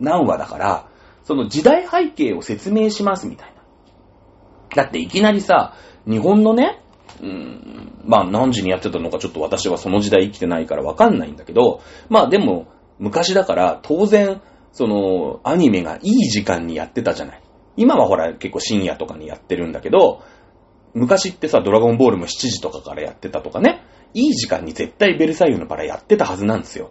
[0.00, 0.88] 何話だから、
[1.24, 4.82] その時代背景を説明しますみたいな。
[4.82, 5.74] だっていきなりさ、
[6.06, 6.81] 日本のね、
[7.20, 14.40] うん、まあ何時にやってたのかちょっと私はその時代生きてないからわかんないんだけど、まあでも昔だから当然、
[14.72, 17.42] そのアニメがいい時間にやってたじゃない。
[17.76, 20.22] 今はほら結構深夜とかにやってるんだけど、
[20.94, 23.82] 昔ってさ、ドラゴンボールも7時とかからやってたとかね、
[24.14, 26.90] いい時間に絶対ベルサイユのバラやってたはずなんですよ。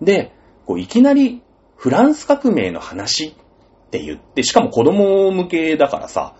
[0.00, 0.32] で、
[0.66, 1.42] こういきなり
[1.76, 6.34] フランス革命の話って言って、しかも子供向けだからさ、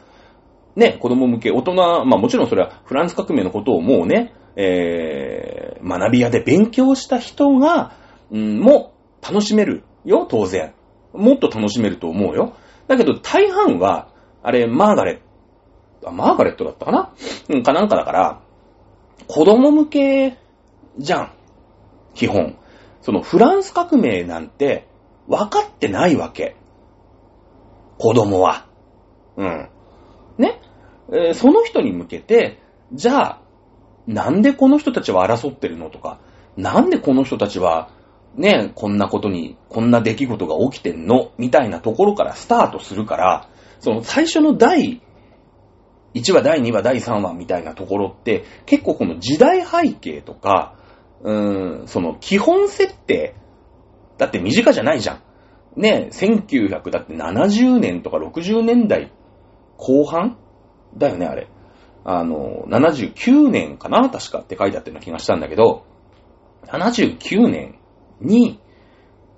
[0.77, 7.93] ね、子供向け、大人、まあもちろんそれはフランス革命のことをもうね、えー、学び屋で勉強した人が、
[8.31, 10.75] うん、も楽しめるよ、当然。
[11.13, 12.55] もっと楽しめると思うよ。
[12.89, 14.09] だけど大半は、
[14.43, 17.13] あれ、マーガレット、マーガレットだったかな？
[17.49, 18.41] うん、かなんかだから、
[19.27, 20.37] 子供向け
[20.99, 21.33] じゃん。
[22.15, 22.57] 基本。
[23.01, 24.87] そのフランス革命なんて
[25.27, 26.57] 分かってないわけ。
[27.99, 28.67] 子供は。
[29.37, 29.69] うん。
[30.39, 30.61] ね、
[31.11, 32.59] えー、その人に向けて、
[32.93, 33.41] じゃあ、
[34.07, 36.21] なんでこの人たちは争ってるのとか、
[36.57, 37.91] なんでこの人たちは、
[38.37, 41.33] ね、こんなことに、こんな出来事が起きてんの？
[41.39, 43.49] みたいなところからスタートするから、
[43.81, 45.01] その最初の第
[46.15, 50.77] 1話、第2話、第3話みたいなところって、結構この時代背景とか、
[51.23, 53.35] うーん、その基本設定、
[54.19, 55.23] だって身近じゃないじゃん。
[55.81, 59.13] ね、1970年とか60年代
[59.77, 60.39] 後半
[60.97, 61.49] だよね、あれ。
[62.05, 65.85] あの、79年かな確かって書いてあったような気がしたんだけど、
[66.67, 67.79] 79年
[68.21, 68.61] に、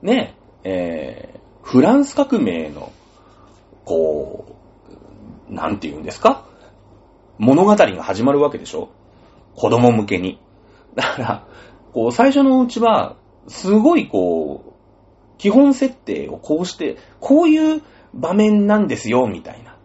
[0.03, 2.93] ね、えー、フランス革命の、
[3.85, 4.57] こ
[5.51, 6.47] う、なんて言うんですか？
[7.39, 8.91] 物語が始まるわけでしょ？
[9.55, 10.41] 子供向けに。
[10.95, 11.47] だから、
[11.93, 13.17] こう、最初のうちは、
[13.47, 19.79] すごいこう、基本設定をこうして、こういう場面なんですよ、みたいな。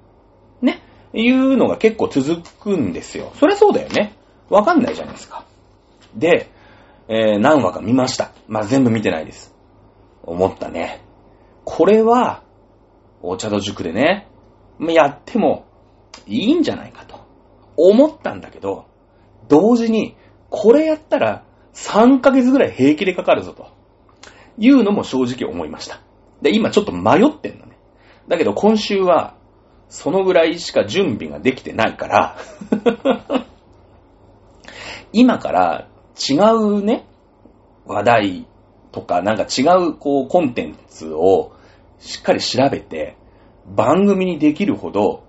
[0.61, 0.81] ね？
[1.13, 3.31] いうのが結構続くんですよ。
[3.35, 4.15] そりゃそうだよね。
[4.49, 5.45] わかんないじゃないですか。
[6.15, 6.49] で、
[7.07, 8.31] えー、何話か見ました。
[8.47, 9.53] まあ、全部見てないです。
[10.23, 11.01] 思ったね。
[11.65, 12.43] これは、
[13.21, 14.27] お茶戸塾でね、
[14.79, 15.65] やっても
[16.27, 17.21] いいんじゃないかと。
[17.75, 18.85] 思ったんだけど、
[19.47, 20.15] 同時に、
[20.49, 23.71] これやったら3ヶ月ぐらい平気でかかるぞと。
[24.57, 25.99] いうのも正直思いました。
[26.41, 27.77] で、今ちょっと迷ってんのね。
[28.27, 29.35] だけど今週は、
[29.93, 32.37] そのぐらいしか準備ができてないから
[35.13, 37.05] 今から違うね、
[37.85, 38.47] 話題
[38.91, 41.51] とか、なんか違うこうコンテンツを
[41.99, 43.17] しっかり調べて、
[43.67, 45.25] 番組にできるほど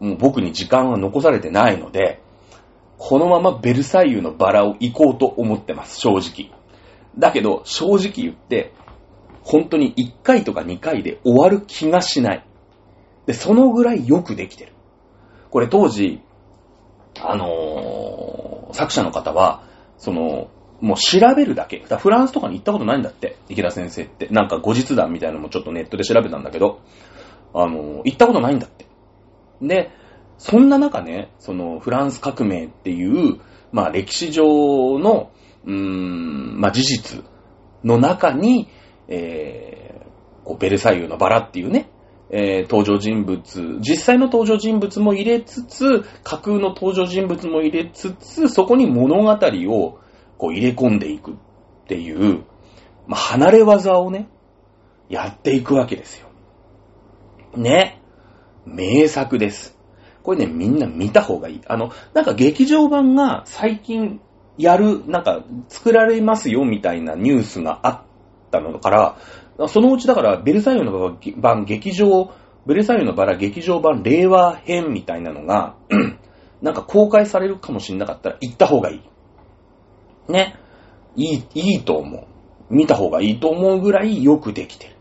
[0.00, 2.20] もう僕に時間は残されてないので、
[2.98, 6.50] このままベルサイユのバラを行こうと思ってます、正直。
[7.16, 8.74] だけど、正直言って、
[9.42, 12.47] 本当に1回とか2回で終わる気がしない。
[13.28, 14.72] で、そのぐらいよくできてる。
[15.50, 16.22] これ当時、
[17.20, 19.64] あのー、作者の方は、
[19.98, 20.48] その、
[20.80, 21.84] もう調べるだけ。
[21.86, 24.28] だフランスとかに行ったことないんだって、池田先生って。
[24.28, 26.80] なんか後日談みたいなのもちょっとネットで調べたんだけど、
[27.52, 28.86] あのー、行ったことないんだって。
[29.60, 29.90] で、
[30.38, 33.40] そんな中ね、そのフランス革命っていう、
[33.72, 35.32] まあ歴史上の、
[35.66, 37.24] うーん、まあ事実
[37.84, 38.70] の中に、
[39.06, 41.90] えー、こうベルサイユのバラっていうね、
[42.30, 49.98] えー、登場人物、実際の登場人物も入れつつ、架空の登場人物も入れつつ、そこに物語を
[50.36, 51.34] こう入れ込んでいくっ
[51.86, 52.44] ていう、
[53.06, 54.28] まあ、離れ技をね、
[55.08, 56.28] やっていくわけですよ。
[57.56, 58.02] ね。
[58.66, 59.78] 名作です。
[60.22, 61.60] これね、みんな見た方がいい。
[61.66, 64.20] あの、なんか劇場版が最近
[64.58, 68.02] やる、なんか作られますよみたいなニュースがあっ
[68.50, 69.16] たのから、
[69.66, 72.30] そのうちだから、ベルサイユの版劇場、
[72.66, 75.74] ベルサイユのバラ劇場版令和編みたいなのが、
[76.62, 78.96] なんか公開されるかもしれなかったら行った方がい
[80.28, 80.32] い。
[80.32, 80.56] ね。
[81.16, 82.26] いい、いいと思う。
[82.70, 84.96] 見た方がいいと思うぐらいよくできてる。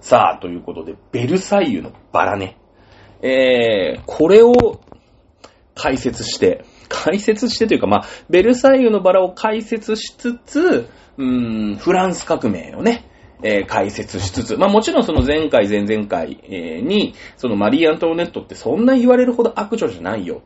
[0.00, 2.56] さあ、ということで、ベルサイユのバラね。
[3.22, 4.80] えー、これを
[5.74, 10.88] 解説して、解説してというか、まあ、ベルサイユのバラを解説しつつ、
[11.18, 13.09] うーん、フランス革命をね、
[13.42, 20.42] えー解説しつつ、まあもちろんその前回前々回、えーに、そのマリー・アントワネットってそんな言われるほど悪女じゃないよ、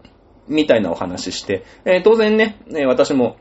[0.49, 3.37] みたいなお話しして、えー当然ね、え私も、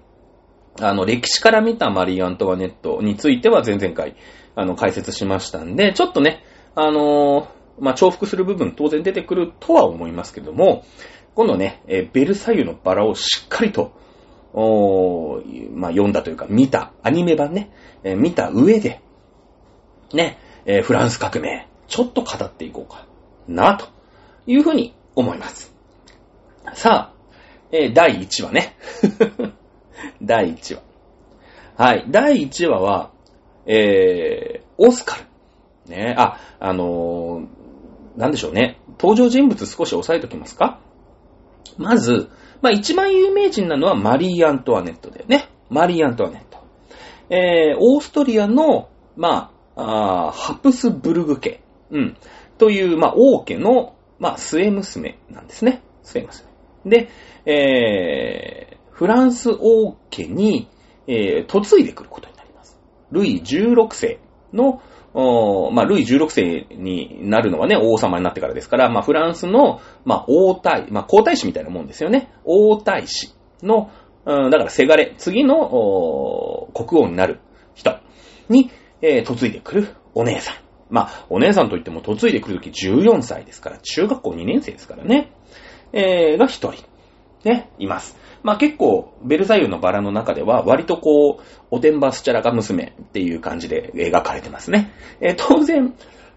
[0.80, 4.16] あの、歴史から見たマリー・アントワネットについては前々回、
[4.56, 6.44] あの、解説しましたんで、ちょっとね、
[6.76, 7.48] あの
[7.80, 10.84] まあ、重複する部分当然出てくるとは思いますけども、
[11.36, 13.92] 今度ね、えベルサイユのバラをしっかりと、
[14.54, 15.42] お
[15.74, 17.72] まあ、読んだというか、見た、アニメ版ね、
[18.04, 19.02] え見た上で、
[20.14, 23.06] ね、えーフランス革命、ちょっと語っていこうか
[23.48, 23.88] な、と
[24.48, 25.74] いうふうに思います。
[26.74, 27.14] さあ、
[27.72, 28.76] えー第1話ね。
[30.22, 30.82] 第1話。
[31.76, 33.12] はい、第1話は、
[33.66, 35.24] えー、オスカル。
[35.88, 37.64] ね、あ、あのー
[38.18, 38.80] なんでしょうね。
[39.00, 40.80] 登場人物少し押さえておきますか
[41.78, 42.30] まず、
[42.62, 45.50] まあ一番有名人なのはマリー・アントワネットだよね。
[45.70, 46.64] マリー・アントワネット。
[47.30, 51.62] えー、オーストリアの、まあ、ハプスブルグ家、
[51.92, 52.18] うん、
[52.58, 55.82] という、まあ、王家の、まあ、末娘なんですね。
[56.04, 56.54] 末娘。
[56.86, 57.10] で、
[57.46, 60.70] えー、フランス王家に、
[61.08, 62.80] えー、嫁いでくることになります。
[63.12, 64.20] ルイ16世
[64.54, 64.82] の、
[65.14, 72.32] おまあ、ルイ16世になるのはね、王様になってからですから、まあ、フランスの、まあ、王太、まあ、皇太子みたいなもんですよね。
[72.46, 73.92] 王太子の、
[74.26, 77.40] うん、だから、せがれ、次の、おー国王になる
[77.76, 78.00] 人
[78.50, 78.72] に、
[79.04, 80.56] えー嫁いでくるお姉さん。
[80.90, 85.34] まあ、お姉さんといっても嫁いでくるとき14歳ですから、中学校2年生ですからね。
[85.92, 86.84] えー、が一人、
[87.44, 88.16] ね、います。
[88.44, 94.94] まあ結構、ベルサイユのバラの中では、割とこう、おてんばすちゃらか娘っていう感じで描かれてますね。
[95.20, 95.94] えー当然、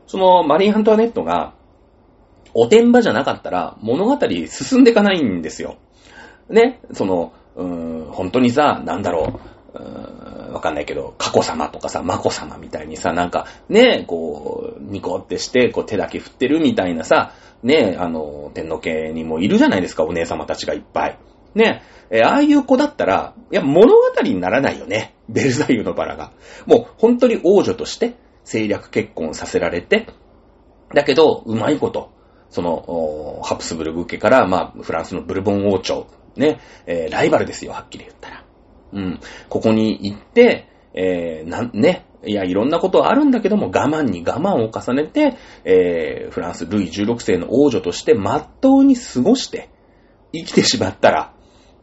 [0.08, 1.54] その、マリー・アントワネットが、
[2.54, 5.76] おてんばじゃなかったら、物語進んでいかないんですよ。
[6.48, 9.40] ね、その、うーん、本当にさ、なんだろ
[9.74, 17.32] う、うーんわかんないけど、佳子様とかさ、眞子様みたいにさ、なんか、ね、こう、ニコってして、こう手だけ振ってるみたいなさ、
[17.62, 21.18] ね、あの、天皇家にもいるじゃないですか、お姉様たちがいっぱい。
[21.54, 25.14] ね、えーああいう子だったら、いや、物語にならないよね。
[25.28, 26.32] ベルサイユのバラが。
[26.66, 30.06] もう、本当に王女として政略結婚させられて、
[30.94, 32.10] だけど、うまいこと、
[32.50, 38.45] その、ハプスブルグ家から、まあ、フランスのブルボン王朝、ね、えーライバルですよ、はっきり言ったら。
[38.96, 39.20] うん。
[39.48, 49.68] ここに行って、えーなん、ね、いや、いろんなことはあるんだけども、我慢に我慢を重ねて、えーフランス、ルイ16世の王女として、まっとうに過ごして、
[50.32, 51.32] 生きてしまったら、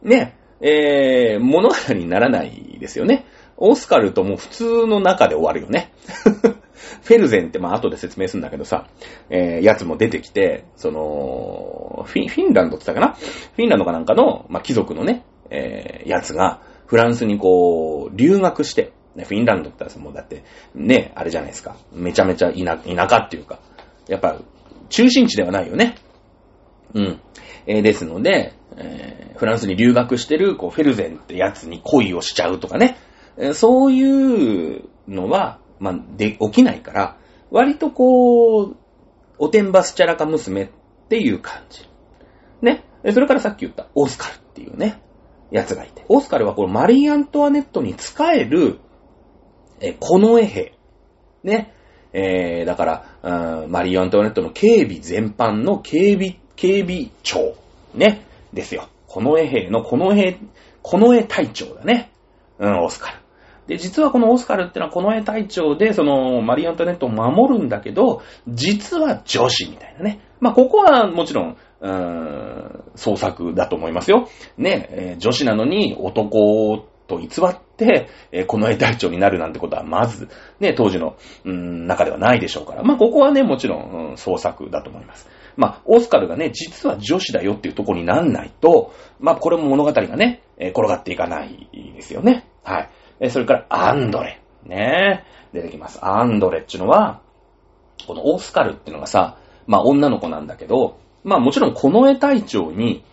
[0.02, 3.26] ね、えー物語にならないですよね。
[3.56, 5.92] オスカルとも普通の中で終わるよね。
[7.02, 8.88] フェルゼンって、まあ、後で説明するんだけどさ、
[9.30, 13.14] えーやつも出てきて、その、フィン、フィンランドって言ったかな？
[13.14, 20.42] フィンランドかなんかの、まあ、貴族のね、えーやつが、フランスにこう、留学して、ねフィンランドって言ったらもうだって、
[20.74, 21.76] ね、あれじゃないですか。
[21.92, 23.60] めちゃめちゃ田田舎っていうか、
[24.08, 24.36] やっぱ、
[24.88, 25.96] 中心地ではないよね。
[26.94, 27.20] うん。
[27.66, 32.96] えーですので、えーフランスに留学してる、こう、フェルゼンってやつに恋をしちゃうとかね。
[33.36, 37.16] えーそういうのは、まあ、で、起きないから、
[37.50, 38.76] 割とこう、
[39.38, 40.68] おてんばすちゃらか娘っ
[41.08, 41.88] ていう感じ。
[42.62, 42.84] ね。
[43.12, 45.00] それからさっき言った、オスカルっていうね、
[45.54, 46.04] やつがいて。
[46.08, 48.80] オスカルはこのマリー・アントワネットに仕える、
[49.80, 50.74] えー、近衛兵。
[51.44, 51.72] ね。
[52.12, 52.84] えー、だか
[53.22, 57.54] ら、マリー・アントワネットの警備全般の警備、警備長。
[57.94, 58.26] ね。
[58.52, 58.88] ですよ。
[59.08, 60.38] 近衛兵の近衛兵、
[60.82, 62.10] 近衛隊長だね。
[62.58, 63.18] うん、オスカル。
[63.68, 70.20] で、実はこのオスカルってのは近衛隊長で、その、マリー・アントワネットを守るんだけど、実は女子みたいなね。
[70.40, 74.28] まあ、ここはもちろん、うーん、創作だと思いますよ。
[74.56, 80.28] ね、えー女子なのに男と偽って、えー、近衛隊長になるなんてことはまず、
[80.60, 82.82] ね、当時の、うん、中ではないでしょうから。
[82.82, 85.28] まあ、ここはね、もちろん、うん創作だと思います。
[85.56, 92.46] まあ、オスカルがね、実は女子だよっていうとこになんないと、まあ、これも物語がね、えー転がっていかないですよね。
[92.62, 92.90] はい。
[93.20, 94.40] えーそれから、アンドレ。
[94.64, 95.98] ね出てきます。
[96.02, 97.20] アンドレっていうのは、
[98.06, 103.04] このオスカルっていうのがさ、まあ女の子なんだけど、まあもちろん近衛隊長に、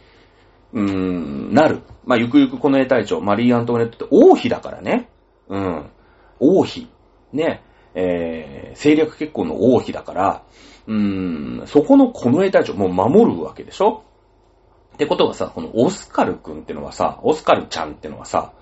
[0.73, 1.81] うーん、なる。
[2.05, 5.09] まあゆくゆく近衛隊長、マリー・アントワネットって王妃だからね。
[5.47, 5.89] うん。
[6.39, 6.87] 王妃。
[7.33, 7.63] ね、
[7.95, 10.43] えー、政略結婚の王妃だから、
[10.87, 14.03] うーん、そこの近衛隊長、もう守るわけでしょ
[14.93, 18.53] ってことはさ、このオスカル君ってのはさ、オスカルちゃんってのはさ、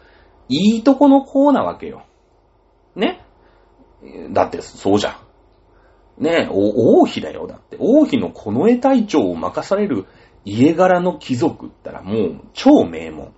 [0.47, 2.03] いいとこの子なわけよ。
[2.95, 3.21] ね
[4.31, 5.28] だってそうじゃん。
[6.19, 7.47] ねえ王妃だよ。
[7.47, 10.05] だって、王妃の近衛隊長を任される
[10.45, 13.33] 家柄の貴族ったらもう超名門。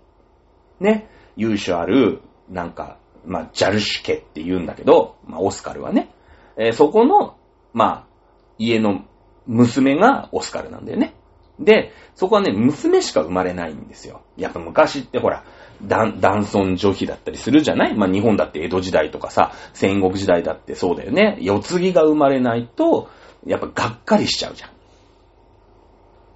[0.80, 1.08] ね。
[1.36, 6.10] 優秀ある、なんか、まあ、ジャルシュ家って言うんだけど、まあ、オスカルはね。
[6.58, 7.38] えー、そこの、
[7.74, 8.06] まあ、
[8.58, 9.06] 家の
[9.46, 11.16] 娘がオスカルなんだよね。
[11.60, 14.22] で、そこはね、娘しか生まれないんですよ。
[14.38, 15.44] やっぱ昔ってほら、
[15.88, 17.96] 男尊女卑だったりするじゃない？
[17.96, 21.38] まあ日本だって江戸時代とかさ、戦国時代だってそうだよね。
[21.42, 23.10] 世継ぎが生まれないと、
[23.46, 24.70] やっぱがっかりしちゃうじゃん。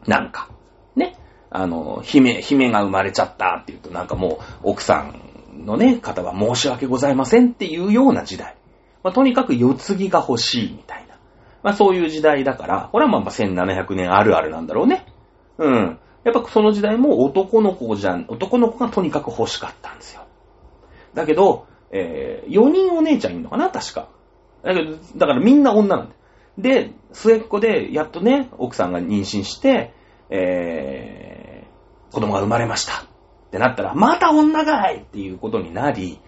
[0.08, 0.50] なんか。
[0.96, 1.16] ね。
[1.50, 8.56] あの、姫、姫が生まれちゃったって言うとなんかもう奥さんのね、方は申し訳ございませんっていうような時代。
[9.04, 11.16] まあとにかく世継ぎが欲しいみたいな。
[11.64, 15.06] まあそういう時代だから、これはまあ1700年あるあるなんだろうね。
[15.58, 16.00] うん。
[16.26, 20.26] やっぱその時代も男の子じゃん、男の子がとにかく欲しかったんですよ。
[21.14, 24.10] だけど、えー、4人お姉ちゃんいるのかな確か。
[24.64, 26.20] だけど、だからみんな女なんだよ。
[26.58, 29.94] で、末っ子で、やっとね、奥さんが妊娠して、
[30.32, 33.04] えー、子供が生まれました。
[33.04, 33.06] っ
[33.52, 36.20] てなったら、また女かいっていうことになり、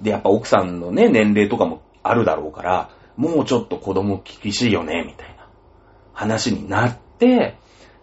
[0.00, 5.46] で、やっぱ奥さんのね、年齢とかもあるだろうから、もうちょっと子供厳しいよね、みたいな
[6.14, 7.58] 話になって、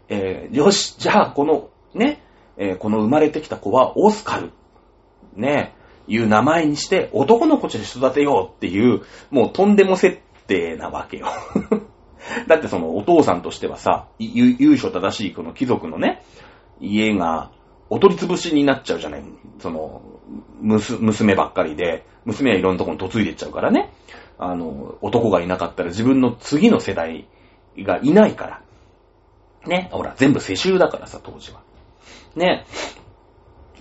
[0.09, 2.23] えー、よし、じゃあ、この、ね、
[2.57, 4.51] えー、この生まれてきた子はオスカル、
[5.35, 5.73] ね、
[6.07, 9.01] いう名前にして、男の子として育てようっていう、
[9.31, 11.27] もうとんでも設定なわけよ。
[12.47, 16.23] だってそのお父さんとしてはさ、優勝正しいこの貴族のね、
[16.79, 17.51] 家が、
[17.89, 19.23] お取り潰しになっちゃうじゃない。
[19.59, 20.01] その、
[20.61, 23.91] 娘ばっかりで、娘はいろんなところに嫁いでっちゃうからね。
[24.39, 27.27] あの、男がいなかったら自分の次の世代
[27.77, 28.61] がいないから。
[29.65, 29.89] ね。
[29.91, 31.61] ほら、全部世襲だからさ、当時は。
[32.35, 32.65] ね。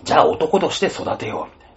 [0.05, 1.71] じゃあ男として育てよう、みたい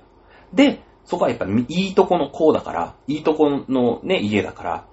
[0.68, 0.74] な。
[0.74, 4.86] で、そこはやっぱいいとこの子だから、いいとこのね、家だから、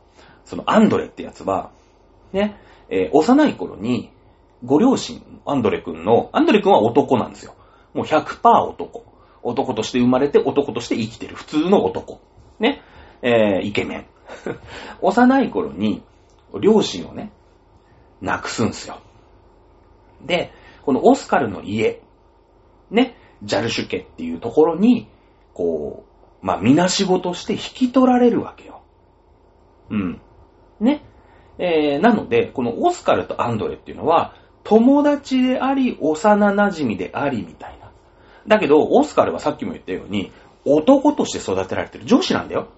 [0.44, 1.70] そのアンドレってやつは、
[2.32, 2.56] ね、
[2.88, 4.10] えー、幼い頃に、
[4.64, 7.54] ご両親、アンドレ君の、アンドレ君は男なんですよ。
[7.94, 9.04] もう100%男。
[9.42, 12.20] 男として生まれて男として生きてる普通の男。
[12.60, 12.82] ね。
[13.22, 14.06] えー、イケメン。
[15.00, 16.02] 幼い頃に、
[16.60, 17.32] 両親をね、
[18.22, 19.00] なくすんすよ。
[20.24, 20.52] で、
[20.82, 22.00] このオスカルの家、
[22.90, 25.08] ね、ジャルシュ家っていうところに、
[25.52, 26.04] こ
[26.42, 28.82] う、まあ、みなしごとして引き取られるわけよ。
[29.90, 30.20] うん。
[30.80, 31.04] ね。
[31.58, 37.90] えー、なので、このオスカルとアンドレっていうのは、友達であり、幼馴染であり、みたいな。
[38.46, 40.32] だけど、オスカルはさっきも言ったように、
[40.64, 42.04] 男として育てられてる。
[42.04, 42.68] 女子なんだよ。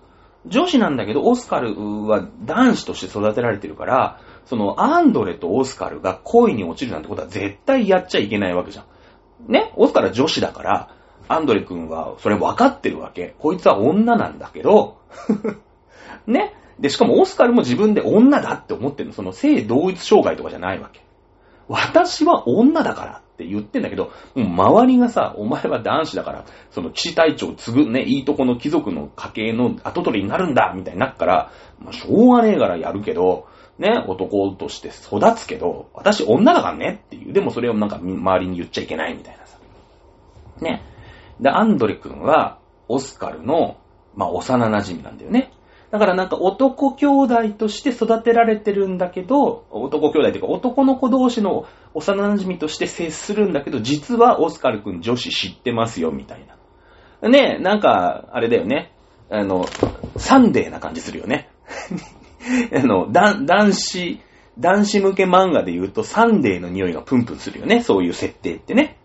[0.46, 9.52] 女子なんだけど、オスカルは男子として育てられてるから、その、アンドレとオスカルが恋に落ちるなんてことは絶対やっちゃいけないわけじゃん。
[9.52, 9.72] ね？
[9.76, 10.90] オスカルは女子だから、
[11.28, 13.34] アンドレ君はそれ分かってるわけ。
[13.38, 14.98] こいつは女なんだけど、
[16.26, 16.54] ね？
[16.78, 19.14] で、しかもオスカルも自分で女だって思ってるの。
[19.14, 21.00] その性同一障害とかじゃないわけ。
[21.68, 33.46] 私は女だからって言ってんだけど、もう周りがさ、お前は男子だから、その騎士隊長を継ぐね、いいとこの貴族の家系の後取りになるんだみたいになっから、まあ、しょうがねえからやるけど、
[33.78, 37.32] ね、男として育つけど、私女だからねっていう。
[37.32, 39.58] でもそれをなんか周りに言っちゃいけないみたいなさ。
[40.60, 40.82] ね。
[41.40, 42.58] で、アンドレ君は、
[42.88, 43.76] オスカルの、
[44.14, 45.52] まあ、幼馴染なんだよね。
[45.90, 56.46] だからなんか男兄弟として育てられてるんだけど、男兄弟というか男の子同士の幼馴染として接するんだけど、実はオスカル君女子知ってますよ、みたい
[57.22, 57.28] な。
[57.28, 58.92] ねなんか、あれだよね。
[59.30, 59.66] あの、
[60.16, 61.48] サンデーな感じするよね。
[62.74, 64.20] あの、男子、
[64.58, 67.82] 男子向け漫画で言うとサンデーの匂いがプンプンするよね。
[67.82, 68.96] そういう設定ってね。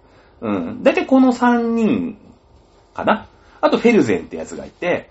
[0.41, 0.83] うん。
[0.83, 2.17] だいたいこの3人
[2.93, 3.27] かな。
[3.61, 5.09] あとフェルゼンってやつがいて、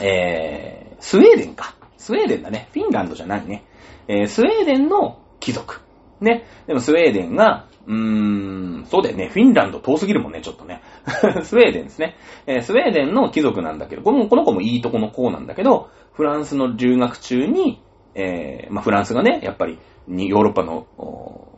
[0.00, 1.74] えー、スウェーデンか。
[1.98, 2.68] スウェーデンだね。
[2.72, 3.64] フィンランドじゃないね。
[4.08, 5.80] えー、スウェーデンの貴族。
[6.20, 6.44] ね。
[6.66, 9.28] でもスウェーデンが、うーん、そうだよね。
[9.28, 10.82] フィンランド遠すぎるもんね、ちょっとね。
[11.42, 12.16] スウェーデンですね。
[12.46, 17.82] えー、スウェーデンの貴族なんだけど、このこの子もいいとこの子なんだけど、フランスの留学中に、
[18.14, 19.78] えー、まあ、フランスがね、やっぱり、
[20.08, 20.86] ヨーロッパの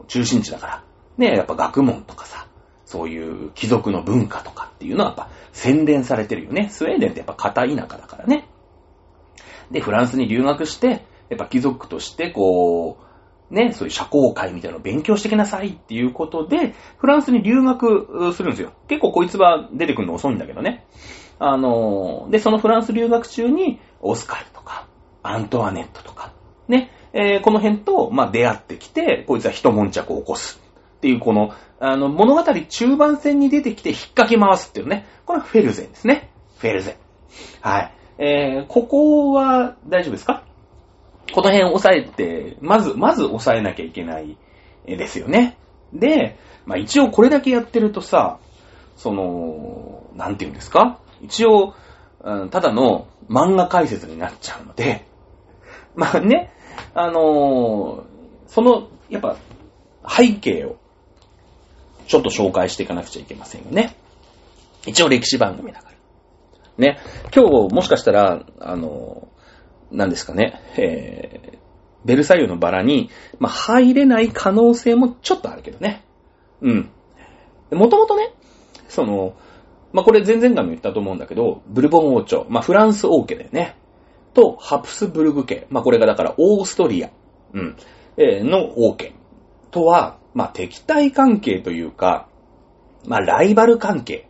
[0.09, 0.85] 中心地だから、
[1.18, 2.47] ね、やっぱ学問とかさ、
[2.85, 6.68] そういう貴族の文化とかっていうのはやっぱ洗練されてるよね。
[6.70, 8.49] スウェーデンってやっぱ片田舎だからね。
[9.70, 13.05] で、フランスに留学して、やっぱ貴族としてこう、
[13.51, 18.72] ね、そういう社交界みたいなのを勉強してきなさいっていうことで、フランスに留学するんですよ。
[18.88, 20.86] 結構こいつは出てくるの遅いんだけどね。
[21.38, 24.86] あの、で、そのフランス留学中に、オスカルとか、
[25.22, 26.32] アントワネットとか、
[26.68, 30.61] ね、えー、この辺と、まあ、出会ってきて、こいつは一悶着を起こす。
[30.97, 35.07] っていう、この、あの、物語中盤戦に出てきて引っ掛け回すっていうね。
[35.26, 36.30] これはフェルゼンですね。
[36.59, 36.95] フェルゼン。
[37.61, 37.92] はい。
[38.18, 40.45] えー、ここは大丈夫ですか？
[41.33, 44.37] この辺を押さえて、まず、まず押さえなきゃいけない
[44.87, 45.57] ですよね。
[45.93, 48.39] で、まあ一応これだけやってるとさ、
[48.97, 50.99] その、なんて言うんですか？
[51.22, 51.75] 一応、
[52.22, 55.07] うん、ただの漫画解説になっちゃうので、
[55.97, 56.53] まあね、
[56.95, 58.03] あのー、
[58.49, 59.37] その、やっぱ、
[60.09, 60.77] 背景を、
[62.07, 63.97] ちょっと紹介していかなくちゃいけませんよね。
[64.87, 65.95] 一応歴史番組だから。
[66.77, 66.99] ね。
[67.35, 71.59] 今日、もしかしたら、あのー、何ですかね、えー、
[72.05, 76.05] ベルサイユのバラに、まあ、入れない可能性もちょっとあるけどね。
[76.61, 76.90] うん。
[77.70, 78.32] もともとね、
[78.88, 79.34] その、
[79.92, 83.76] まあ、これ前々回も言ったと思うんだけど、ブルボン王朝、まあ、フランス王家だよね。
[84.34, 85.66] と、ハプスブルグ家。
[85.70, 87.11] まあ、これがだからオーストリア、
[87.53, 87.76] うん、
[88.16, 89.14] えー、の王家。
[89.70, 92.28] とは、まあ、敵対関係というか、
[93.07, 94.28] まあ、ライバル関係。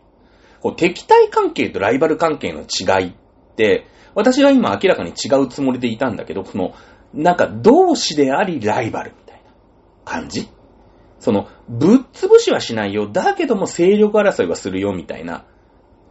[0.61, 3.13] こう敵対関係とライバル関係の違いっ
[3.55, 3.85] て、
[4.15, 6.73] 私は今明らかに違うつもりでいたんだけど、この、
[7.13, 9.51] なんか同志でありライバルみたいな
[10.03, 10.49] 感じ？
[11.19, 13.07] その、ぶっ潰しはしないよ。
[13.07, 15.45] だけども勢力争いはするよ、みたいな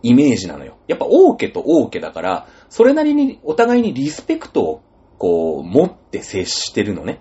[0.03, 0.77] イメージなのよ。
[0.87, 4.83] やっぱ王家と王家だから、それなりにお互いにリスペクトを、
[5.19, 7.21] こう、持って接してるのね。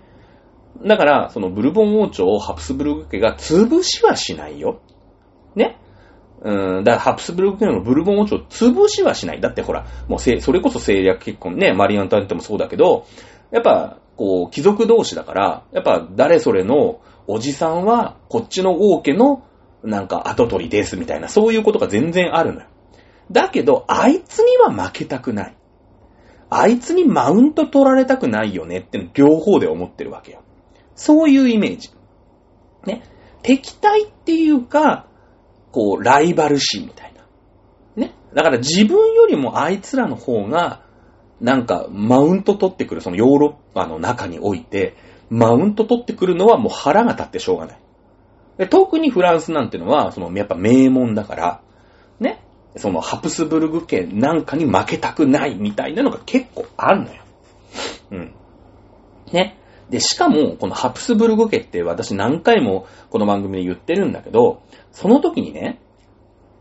[0.84, 4.80] だから、そのブルボン王朝をハプスブルグ家が潰しはしないよ。
[5.54, 5.78] ね？
[6.44, 9.40] うん、だからハプスブルグ家のブルボン王朝を潰しはしない。
[9.40, 13.06] だってほら、もうそれこそ政略結婚ね、マリアンタンテもそうだけど、
[13.50, 19.42] やっぱ、こう、貴族同士だから、やっぱ誰それのおじさんは、こっちの王家の、
[19.82, 22.66] なんか後取りですみたいな、そういうことが全然あるのよ。
[23.30, 25.56] だけど、あいつには負けたくない。
[26.50, 30.42] あいつにマウント取られたくないよねって両方で思ってるわけよ。
[30.94, 31.90] そういうイメージ。
[32.86, 33.02] ね。
[33.42, 35.06] 敵対っていうか、
[35.74, 37.26] こう、ライバル視みたいな。
[37.96, 38.14] ね。
[38.32, 40.82] だから自分よりもあいつらの方が、
[41.40, 44.96] なんか、マウント取ってくる、そのヨーロッパの中において、
[45.30, 47.78] マウント取ってくるのはもう腹が立ってしょうがない。
[48.56, 51.60] で特にフランスなんてのは、その、やっぱ名門だから、
[52.20, 52.40] ね。
[52.76, 57.22] その、ハプスブルグ家なんかに負けたくないみたいなのが結構あるのよ。
[58.12, 58.34] うん。
[59.32, 59.58] ね。
[59.90, 64.62] で、しかも、このハプスブルグ家って私何回もこの番組で言ってるんだけど、
[64.92, 65.80] その時にね、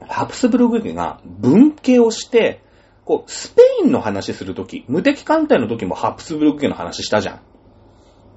[0.08, 2.62] ハプスブルグ家が分家をして、
[3.06, 7.42] こう、スペインの話するとき、無敵艦隊の時もハプスブルク家の話したじゃん。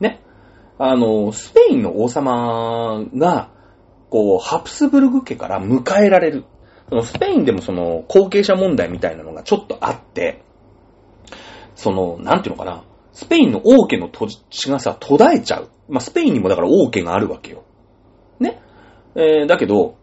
[0.01, 0.20] ね。
[0.78, 3.51] あの、スペインの王様が、
[4.11, 6.45] こう、ハプスブルグ家から迎えられる。
[6.89, 10.43] そのスペインでもその後継者問題みたいなのがちょっとあって、
[11.74, 12.84] その、なんていうのかな。
[13.17, 15.71] スペインの王家の土地がさ、途絶えちゃう。
[15.89, 17.64] まあ、スペインにもだから王家があるわけよ。
[18.39, 18.61] ね？
[19.14, 19.97] えー、だけど、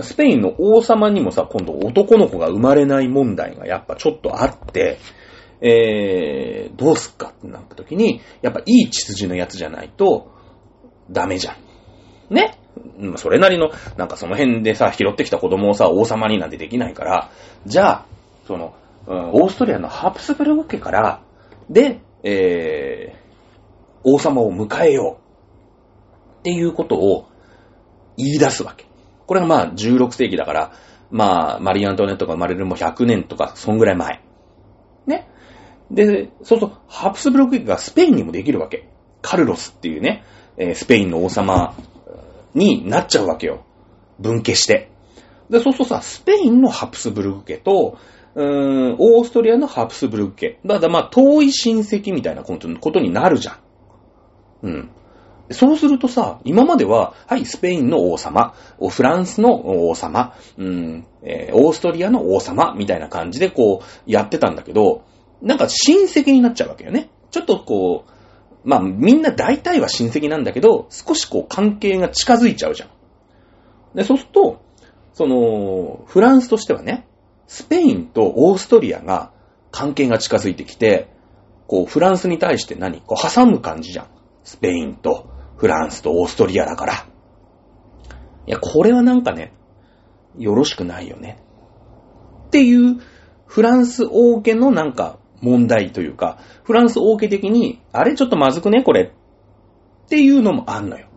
[0.00, 4.98] スペインの王様にもさ、今度男の子が生まれない問題がやっぱちょっとあって、
[5.60, 10.32] えー、どうすっかってなった時に、やっぱいい血筋のやつじゃないと、
[11.12, 12.34] ダメじゃん。
[12.34, 12.58] ね？
[13.18, 17.30] それなりの、なんかその辺でさ、拾ってきた子供をさ、王様になんてできないから、
[17.66, 18.06] じゃあ、
[18.48, 18.74] その、
[19.06, 21.22] うん、オーストリアのハプスブルグ家から、
[21.70, 25.28] で、えー、王様を迎えよう。
[26.40, 27.28] っていうことを
[28.16, 28.86] 言い出すわけ。
[29.26, 30.72] これがまあ16世紀だから、
[31.10, 34.22] まあ、マリー・アントワネットが生まれるも100年とか、そんぐらい前。
[35.06, 35.28] ね。
[35.90, 38.88] で、そうすると、ハプスブルク家がスペインにもできるわけ。
[39.22, 40.24] カルロスっていうね、
[40.56, 41.74] えー、スペインの王様
[42.54, 43.64] になっちゃうわけよ。
[44.18, 44.90] 分家して。
[45.50, 47.96] で、そうするとさ、スペインのハプスブルク家と、
[48.34, 50.58] うーん、オーストリアのハプスブルク家。
[50.64, 53.56] だからまあ、遠い親戚みたいなことになるじゃん。
[54.62, 54.90] うん。
[55.50, 58.54] そうするとさ、今までは、はい、スペインの王様、
[58.90, 65.04] フランスの王様、うん、えー、オーストリアの王様、みたいな感じでこう、やってたんだけど、
[65.40, 67.08] なんか親戚になっちゃうわけよね。
[67.30, 68.10] ちょっとこう、
[68.68, 72.90] まあ、みんな大体は親戚なんだけど、少しこう、関係が近づいちゃうじゃん。
[73.94, 74.60] で、そうすると、
[75.14, 77.07] その、フランスとしてはね、
[77.48, 79.32] スペインとオーストリアが
[79.70, 81.08] 関係が近づいてきて、
[81.66, 84.06] こう、フランスに対して何こう、挟む感じじゃん。
[84.44, 86.94] スペインとフランスとオーストリアだから。
[88.46, 89.52] いや、これはなんかね、
[90.38, 91.42] よろしくないよね。
[92.46, 92.98] っていう、
[93.46, 99.12] フランス王家のなんか問題というか、フランス王家的に、あれちょっとまずくねこれ。
[100.06, 101.08] っていうのもあんのよ。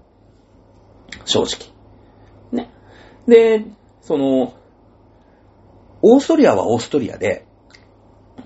[1.25, 1.73] 正直。
[2.51, 2.71] ね。
[3.27, 3.65] で、
[4.01, 4.53] その、
[6.01, 7.45] オーストリアはオーストリアで、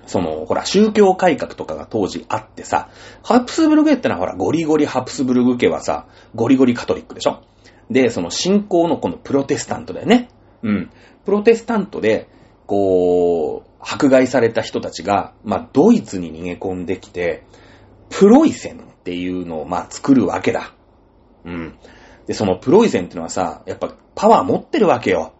[0.07, 2.89] その、ほら、宗教改革とかが当時あってさ、
[3.23, 7.41] ハプスブルグ家ってのはほら、ゴリゴリハプスブルグ家はさ、ゴリゴリカトリックでしょ？
[7.89, 10.29] で、その信仰のこのプロテスタントだよね。
[10.63, 10.89] うん。
[11.23, 12.29] プロテスタントで、
[12.65, 17.43] こう、迫害された人たちが、まあ、ドイツに逃げ込んできて、
[18.09, 20.73] プロイセンっていうのを、まあ、作るわけだ。
[21.45, 21.77] うん。
[22.25, 25.33] で、そのプロイセンってのはさ、やっぱパワー持ってるわけよ。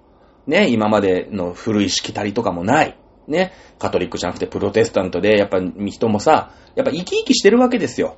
[0.47, 2.97] ね、今までの古いしきたりとかもない。
[3.27, 8.17] ね、カトリックじゃなくてプロテスタントで、やっぱ人もさ、やっぱ生き生きしてるわけですよ。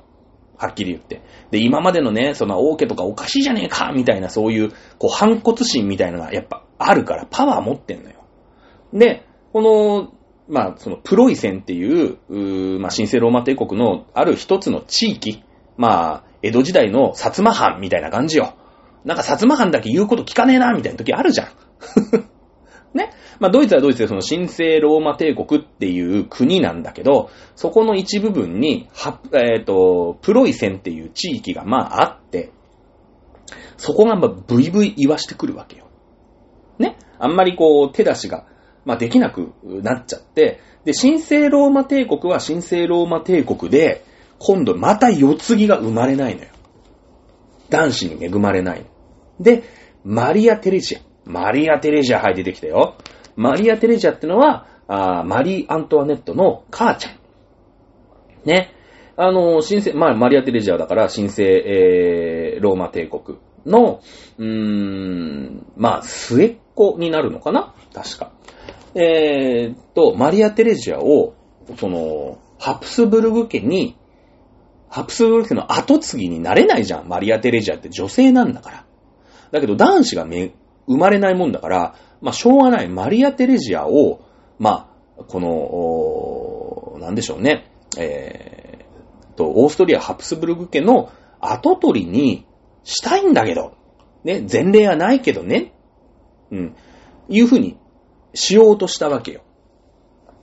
[0.58, 1.22] はっきり言って。
[1.50, 8.16] で、今までのね、その王家とかおかしいじゃねえかみたいなそういう、こう、反骨心みたいなのがやっぱあるからパワー持ってんのよ。
[8.92, 10.12] で、この、
[10.48, 15.44] まあ、そのプロイセンっていう、うーまあ、神聖ローマ帝国のある一つの地域、
[15.76, 18.54] まあ、江戸時代の薩摩藩みたいな感じよ。
[19.04, 21.48] なんか薩摩藩だけ言うこと聞かねえな、みたいな時あるじゃん。
[22.94, 23.12] ね。
[23.38, 32.50] まあ、ドイツはドイツでその神聖ローマ帝国っていう国なんだけど、そこの一部分に、は、えっ、ー、と、プロイセンっていう地域がまああって、
[33.76, 35.86] そこがまあブイブイ言わしてくるわけよ。
[36.78, 36.96] ね。
[37.18, 38.46] あんまりこう手出しが、
[38.84, 44.04] まあできなくなっちゃって、で、神聖ローマ帝国は神聖ローマ帝国で、
[44.38, 46.48] 今度また世継ぎが生まれないのよ。
[47.70, 48.86] 男子に恵まれない。
[49.40, 49.64] で、
[50.04, 51.00] マリア・テレジア。
[51.28, 52.96] マリア・テレジア、はい、出てきたよ。
[53.36, 57.18] マリア・テレジアってのは、あマリー・アントワネットの母ちゃん。
[58.44, 58.72] ね。
[59.16, 64.00] あの、神聖、まあ、マリア・テレジアだから、神聖、えー、ローマ帝国の、
[64.38, 67.74] うーん、まあ、末っ子になるのかな？
[67.92, 68.32] 確か。
[68.94, 71.34] えー、と、マリア・テレジアを、
[71.76, 73.96] その、ハプスブルグ家に
[74.88, 77.08] ハプスブルクの後継ぎになれないじゃん。
[77.08, 78.84] マリア・テレジアって女性なんだから。
[79.52, 80.52] だけど男子がめ
[80.88, 82.88] 生まれないもんだから、まあ、しょうがない。
[82.88, 84.20] マリア・テレジアを、
[84.58, 85.38] まあ、こ
[86.98, 87.70] の、なんでしょうね。
[87.98, 92.46] えー、と、オーストリア・ハプスブルグ家の後取りに
[92.82, 93.76] したいんだけど、
[94.24, 95.72] ね、前例はないけどね。
[96.50, 96.76] うん。
[97.28, 97.78] いうふうに
[98.34, 99.42] しようとしたわけよ。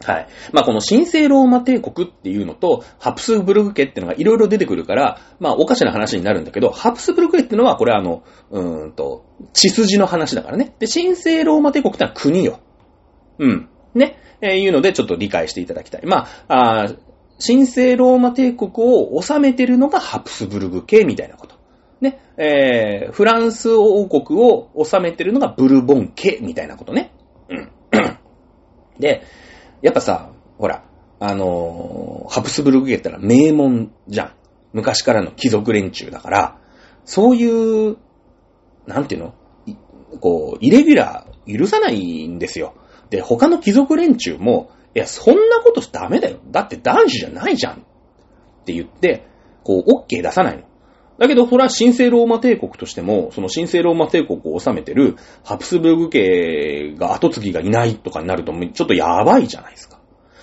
[0.03, 0.27] はい。
[0.51, 10.75] まあ、この神聖ローマ帝国っていうのと、ハプスブルグ家っていうのがいろいろ出てくるから、まあ、おかしな話になるんだけど、ハプスブルグ家っていうのは、これはあの、うーんと、血筋の話だからね。
[10.79, 12.59] で、神聖ローマ帝国ってのは国よ。
[13.39, 13.69] うん。
[13.93, 14.17] ね。
[14.41, 16.05] えー、いうので、ちょっと理解していただきたい。
[16.05, 16.87] まあ、あ
[17.45, 21.55] 神聖ローマ帝国を治めてるのがハプスブルグ家みたいなこと。
[21.99, 22.19] ね。
[22.37, 27.11] えー、フランス王国を治めてるのがブルボン家みたいなことね。
[27.49, 27.71] うん。
[28.99, 29.23] で、
[29.85, 30.83] やっぱさ、ほら、
[31.19, 34.33] あのー、ハプスブルク家ってのは名門じゃん。
[34.73, 36.59] 昔からの貴族連中だから、
[37.03, 37.97] そういう、
[38.87, 39.35] なんていうの？
[40.21, 42.73] こう、イレギュラー許さないんですよ。
[43.11, 46.39] で、他の貴族連中も、いや、そんなことダメだよ。
[46.49, 47.75] だって男子じゃないじゃん。
[47.75, 47.77] っ
[48.65, 49.27] て言って、
[49.63, 50.63] こう、OK 出さないの。
[51.17, 59.99] だけど、それは神聖ローマ帝国としても、その神聖ローマ帝国を治めてるハプスブルグ家が後継ぎがいないとかになると、ちょっとやばいじゃないですか。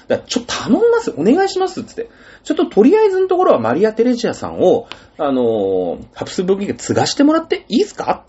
[0.08, 2.08] だからちょっと頼みます、お願いしますつって。
[2.42, 4.86] ちょっととりあえずのところはマリア・テレジアさんを、
[5.18, 8.26] あのー、ハプスブルグ家継がしてもらっていいですか？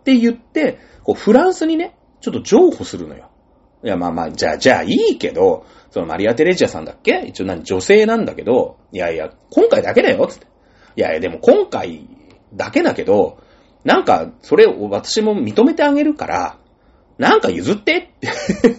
[0.00, 3.30] って言って、こう、フランスにね、ちょっと譲歩するのよ。
[3.84, 7.24] いや、まあまあ、じゃあ、じゃあいいけど、そのマリア・テレジアさんだっけ？
[7.26, 10.46] 一応何、女性なんだけど、いやいや、今回だけだよつって。
[10.96, 12.08] いやいや、でも今回
[12.54, 13.38] だけだけど、
[13.84, 16.58] なんか、それを私も認めてあげるから、
[17.18, 18.28] なんか譲ってって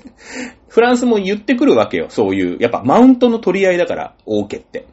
[0.67, 2.07] フランスも言ってくるわけよ。
[2.09, 4.87] そういう、やっぱマウントの取り合いだから、王家って。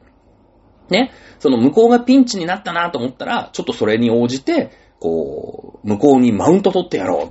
[0.90, 1.10] ね。
[1.38, 4.70] その向こうがピンチになったなと思ったら、ちょっとそれに応じて、
[5.00, 7.26] こう、向こうにマウント取ってやろう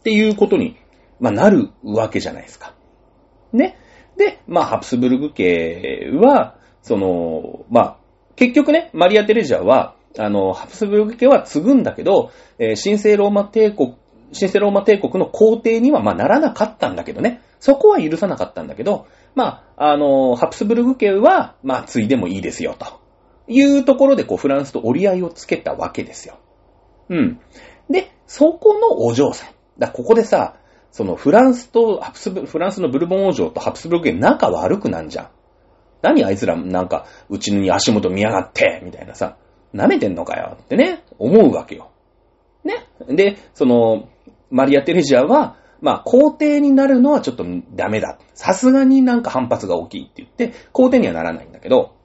[0.00, 0.76] っていうことに、
[1.18, 2.74] まあ、なるわけじゃないですか。
[3.52, 3.78] ね。
[4.18, 7.96] で、まあ、ハプスブルグ家は、その、まあ、
[8.36, 13.96] 結局ね、マリア・テレジャーは、あの、ハプスブルク家は継ぐんだけど、えー、神聖ローマ帝国、
[14.32, 17.42] 神聖ローマ帝国の皇帝にはまあならなかったんだけどね。
[17.60, 23.00] そこは許さなかったんだけど、まあ、あの、ハプスブルク家は、まあ、継いでもいいですよ、と
[23.48, 26.38] いうところで、こう、フランスと折り合いをつけたわけですよ。
[27.08, 27.40] うん。
[27.90, 29.50] で、そこのお嬢さん。
[29.78, 30.56] だここでさ、
[30.90, 35.28] そのフランスと、ハプスブ、フランスのブルボン王女とハプスブルク家仲悪くなんじゃん。
[36.06, 39.36] 何あいつらなんか、うちに足元見やがって、みたいなさ、
[39.74, 41.90] 舐めてんのかよってね、思うわけよ。
[42.64, 42.86] ね？
[43.08, 44.08] で、その、
[44.50, 47.44] マリア・テレジアは、まあ、皇帝になるのはちょっと
[47.74, 48.18] ダメだ。
[48.34, 51.96] さすがになんか反発が大きいって言って、皇帝にはならないんだけど、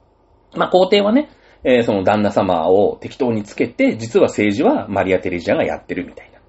[0.54, 1.30] まあ、皇帝はね、
[1.64, 6.40] えー、その旦那様を適当につけて、実は政治はマリア・テレジアがやってるみたいな。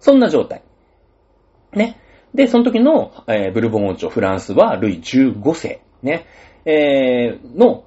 [0.00, 0.62] そんな状態。
[1.74, 2.00] ね？
[2.34, 6.26] で、その時の、えー、ブルボン王朝フランスはルイ15世、ね、
[6.64, 7.84] えー、の、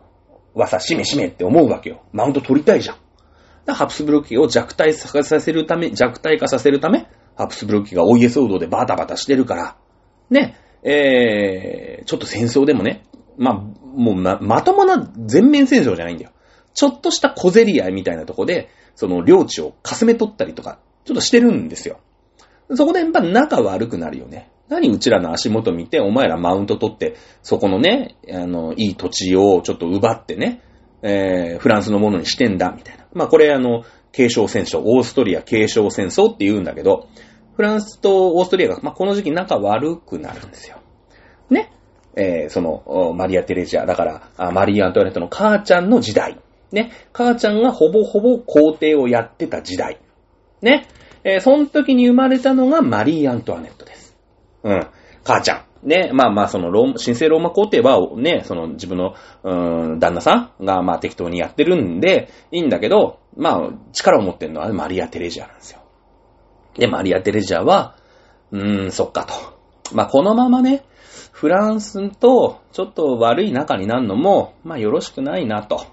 [0.53, 2.03] わさ、しめしめって思うわけよ。
[2.13, 2.97] マウント取りたいじゃん。
[3.73, 9.77] ハプスブルク家を弱体させるため、弱体化させるため、ハプスブルク家がお家騒動でバタバタしてるから、
[10.29, 13.05] ね、えー、ちょっと戦争でもね、
[13.37, 16.31] まあ、もうま、まともな全面戦争じゃないんだよ。
[16.73, 21.99] ちょっとした小競り合いみたいなとこで、その領地をかすめ取ったりとか、ちょっとしてるんですよ。
[22.75, 24.51] そこでやっぱ仲悪くなるよね。
[24.69, 30.61] 何うちらの足元見て、お前らマウント取って、そこのね、あの、いい土地をちょっと奪ってね、
[31.01, 33.05] えー、フランスのものにしてんだ、みたいな。
[33.13, 37.07] まあこれあの、継承戦争、オーストリア継承戦争って言うんだけど、
[37.55, 40.77] フランスとオーストリアが、まあこの時期仲悪くなるんですよ。
[41.49, 41.71] ね。
[42.15, 44.05] えー、その、マリア・テレジア、だか
[44.37, 46.39] ら、マリー・アントワネットの母ちゃんの時代。
[46.71, 46.91] ね。
[47.13, 49.99] 母ちゃんがほぼほぼ皇帝をやってた時代。
[50.61, 50.87] ね。
[51.23, 54.06] えー、その時に生まれたのがマリー・アントワネットです。
[54.67, 54.87] うん。
[55.23, 55.87] 母ちゃん。
[55.87, 59.13] ね、まあまあ、そのロー、神聖ローマ皇帝は、ね、その自分の、
[59.43, 65.79] うん、旦那さんが、まあ適当にやってるんで、いいんだけど、まあ、力を持ってるのはマリア・テレジアなんですよ。
[66.75, 67.95] で、マリア・テレジアは、
[68.51, 69.33] うーん、そっかと。
[69.93, 70.83] まあ、このままね、
[71.31, 75.85] フランスとちょっと悪い仲になるのも、まあ、よろしくないなと。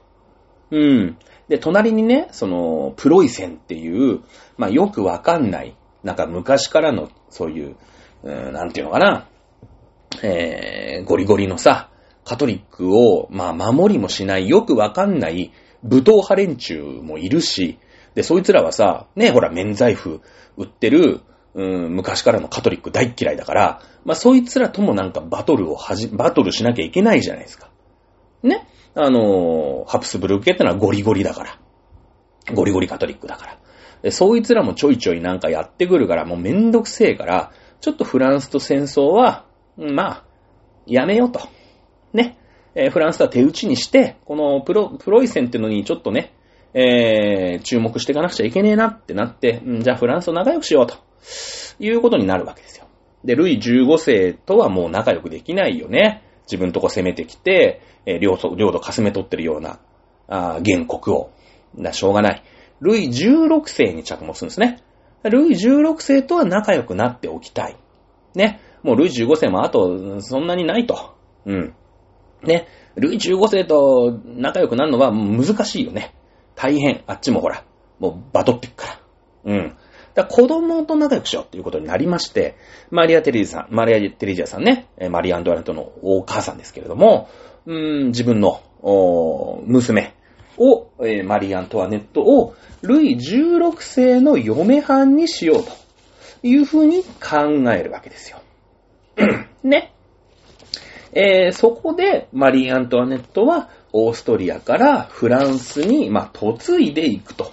[0.70, 1.18] うん。
[1.48, 4.20] で、隣にね、その、プロイセンっていう、
[4.56, 7.76] まあ、よくわかんない、なんか昔からの、そういう、
[8.24, 9.28] うん、なんていうのかな、
[10.22, 11.90] えー、ゴリゴリのさ、
[12.24, 15.52] カトリックを、まあ、守りもしない、よくわかんない
[15.82, 17.78] 武闘派連中もいるし、
[18.14, 20.22] で、そいつらはさ、ね、ほら、免罪符
[20.56, 21.20] 売ってる、
[21.52, 27.68] うん、昔からのカトリック大嫌いだから、まあ、そいつらともなんかバトルをはじ、バトルしなきゃいけないじゃないですか。
[28.42, 28.66] ね？
[28.94, 31.58] あのー、ハプスブルク家ってのはゴリゴリだから。
[32.54, 33.58] ゴリゴリカトリックだから。
[34.02, 37.52] で、そいつらもちょいちょいなんかやってくるから、もうめんどくせえから、
[37.84, 39.44] ちょっとフランスと戦争は、
[39.76, 40.24] まあ、
[40.86, 41.40] やめようと。
[42.14, 42.38] ね。
[42.74, 46.32] えー、フランスは手打ちにして、このプロ、プロイセンってのにちょっとね、
[46.72, 50.96] えー、注目していかなくちゃいけねえなってなって、んじゃあフランスと仲良くしようと、
[51.78, 52.86] いうことになるわけですよ。
[53.22, 56.22] で、ルイ15世とはもう仲良くできないよね。
[56.50, 59.78] 自分とこ攻めてきて、えー、領土、領土かすめ取ってるような、
[60.28, 61.30] あ原国を。
[61.76, 62.42] だ、しょうがない。
[62.80, 64.82] ルイ16世に着目するんですね。
[65.30, 67.76] ルイ16世とは仲良くなっておきたい。
[68.34, 68.60] ね。
[68.82, 71.14] もうルイ15世もあと、そんなにないと。
[71.46, 71.74] うん。
[72.42, 72.68] ね。
[72.96, 76.14] ルイ15世と仲良くなるのは難しいよね。
[76.54, 77.02] 大変。
[77.06, 77.64] あっちもほら、
[77.98, 79.52] もうバトってっから。
[79.52, 79.76] うん。
[80.14, 82.56] だ子供と仲良くしようっていうことになりまして、
[82.90, 87.28] マリア・テレジさん、マリア・テレジアさんね、マリア・アンドワネットのお母さんですけれども、
[87.66, 88.60] うん、自分の、
[89.66, 90.14] 娘
[90.58, 95.72] を、えー、マリア・アントワネットを、ルイ16世の嫁はんにしようと
[96.42, 98.40] いうふうに考えるわけですよ。
[99.62, 99.92] ね。
[101.12, 107.52] えー、そこで、マリー・アントワネットは、オーストリアからフランスに、まあ、嫁いでいくと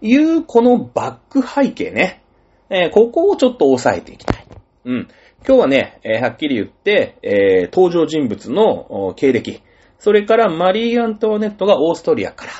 [0.00, 2.22] いう、このバック背景ね。
[2.70, 4.46] えー、ここをちょっと押さえていきたい。
[4.84, 5.08] うん。
[5.46, 9.60] 今日はね、えー、はっきり言って、えー、登場人物の経歴、
[9.98, 12.52] それからマリー・アントワネットがオーストリアから、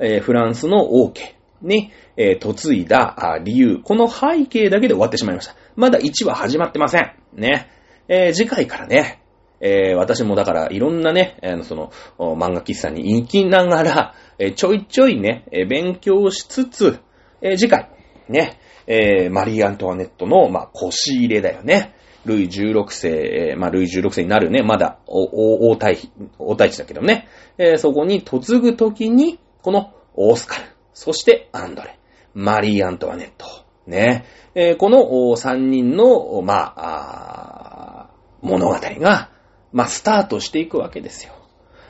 [0.00, 5.54] えー、フランスの王家に、えー、嫁いだ理由、この背景だけで終わってしまいました。
[5.76, 7.12] まだ1話始まってません。
[7.34, 7.70] ね。
[8.08, 9.22] えー、次回からね、
[9.60, 17.00] えー、私もだからいろんなね、あの、その、漫画喫茶に行きながら、え、ちょいちょいね、え勉強しつつ、
[17.42, 17.90] え次回、
[18.28, 21.94] ね、えマリー・アントワネットの、まあ、腰入れだよね。
[22.28, 25.98] ルイ16世、えまあ、ルイ16世になるね、まだ、お、お、大、
[26.38, 30.64] 大大地だけどね、えそこに嫁ぐときに、このオースカル、
[30.94, 31.98] そしてアンドレ、
[32.34, 33.46] マリー・アントワネット、
[33.86, 34.24] ね、
[34.54, 38.10] えこの3人の、まあ、あ
[38.42, 39.30] 物語が、
[39.72, 41.32] まあ、スタートしていくわけですよ。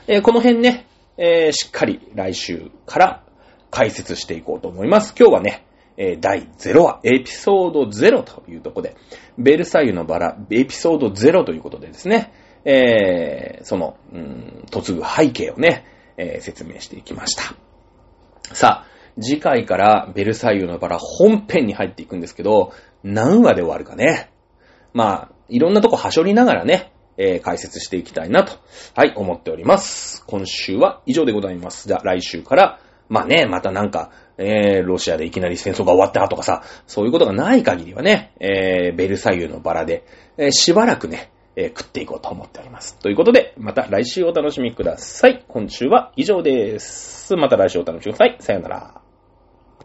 [0.07, 0.87] えー、この辺ね、
[1.17, 3.23] えー、しっかり来週から
[3.71, 5.13] 解説していこうと思います。
[5.17, 5.65] 今日はね、
[5.97, 8.95] えー、第0話、エピソード0というところで、
[9.39, 12.33] ベルサイユのバラ、エピソード0ということでですね、
[12.65, 15.85] えー、その、うん、嫁ぐ背景をね、
[16.17, 17.55] えー、説明していきました。
[18.53, 22.73] さあ、次回からベルサイユのバラ本編に入っていくんですけど、
[23.03, 24.31] 何話で終わるかね。
[24.93, 28.53] まあ、いろんなとこはしょりながらね、えー、解説していきたいなと、
[28.95, 30.23] はい、思っております。
[30.25, 31.87] 今週は以上でございます。
[31.87, 32.79] じゃあ、来週から、
[33.09, 40.05] まあね、またなんか、えー、ロシアでいきなり戦争が終わったとかさ、そういうことがない限りはね、えー、ベルサイユのバラで、
[40.37, 42.97] えー、しばらくね、えー、食っていこうと思っております。
[42.97, 45.43] ということで、また来週お楽しみください。
[45.47, 47.35] 今週は以上です。
[47.35, 48.37] また来週お楽しみください。
[48.39, 49.08] さよなら。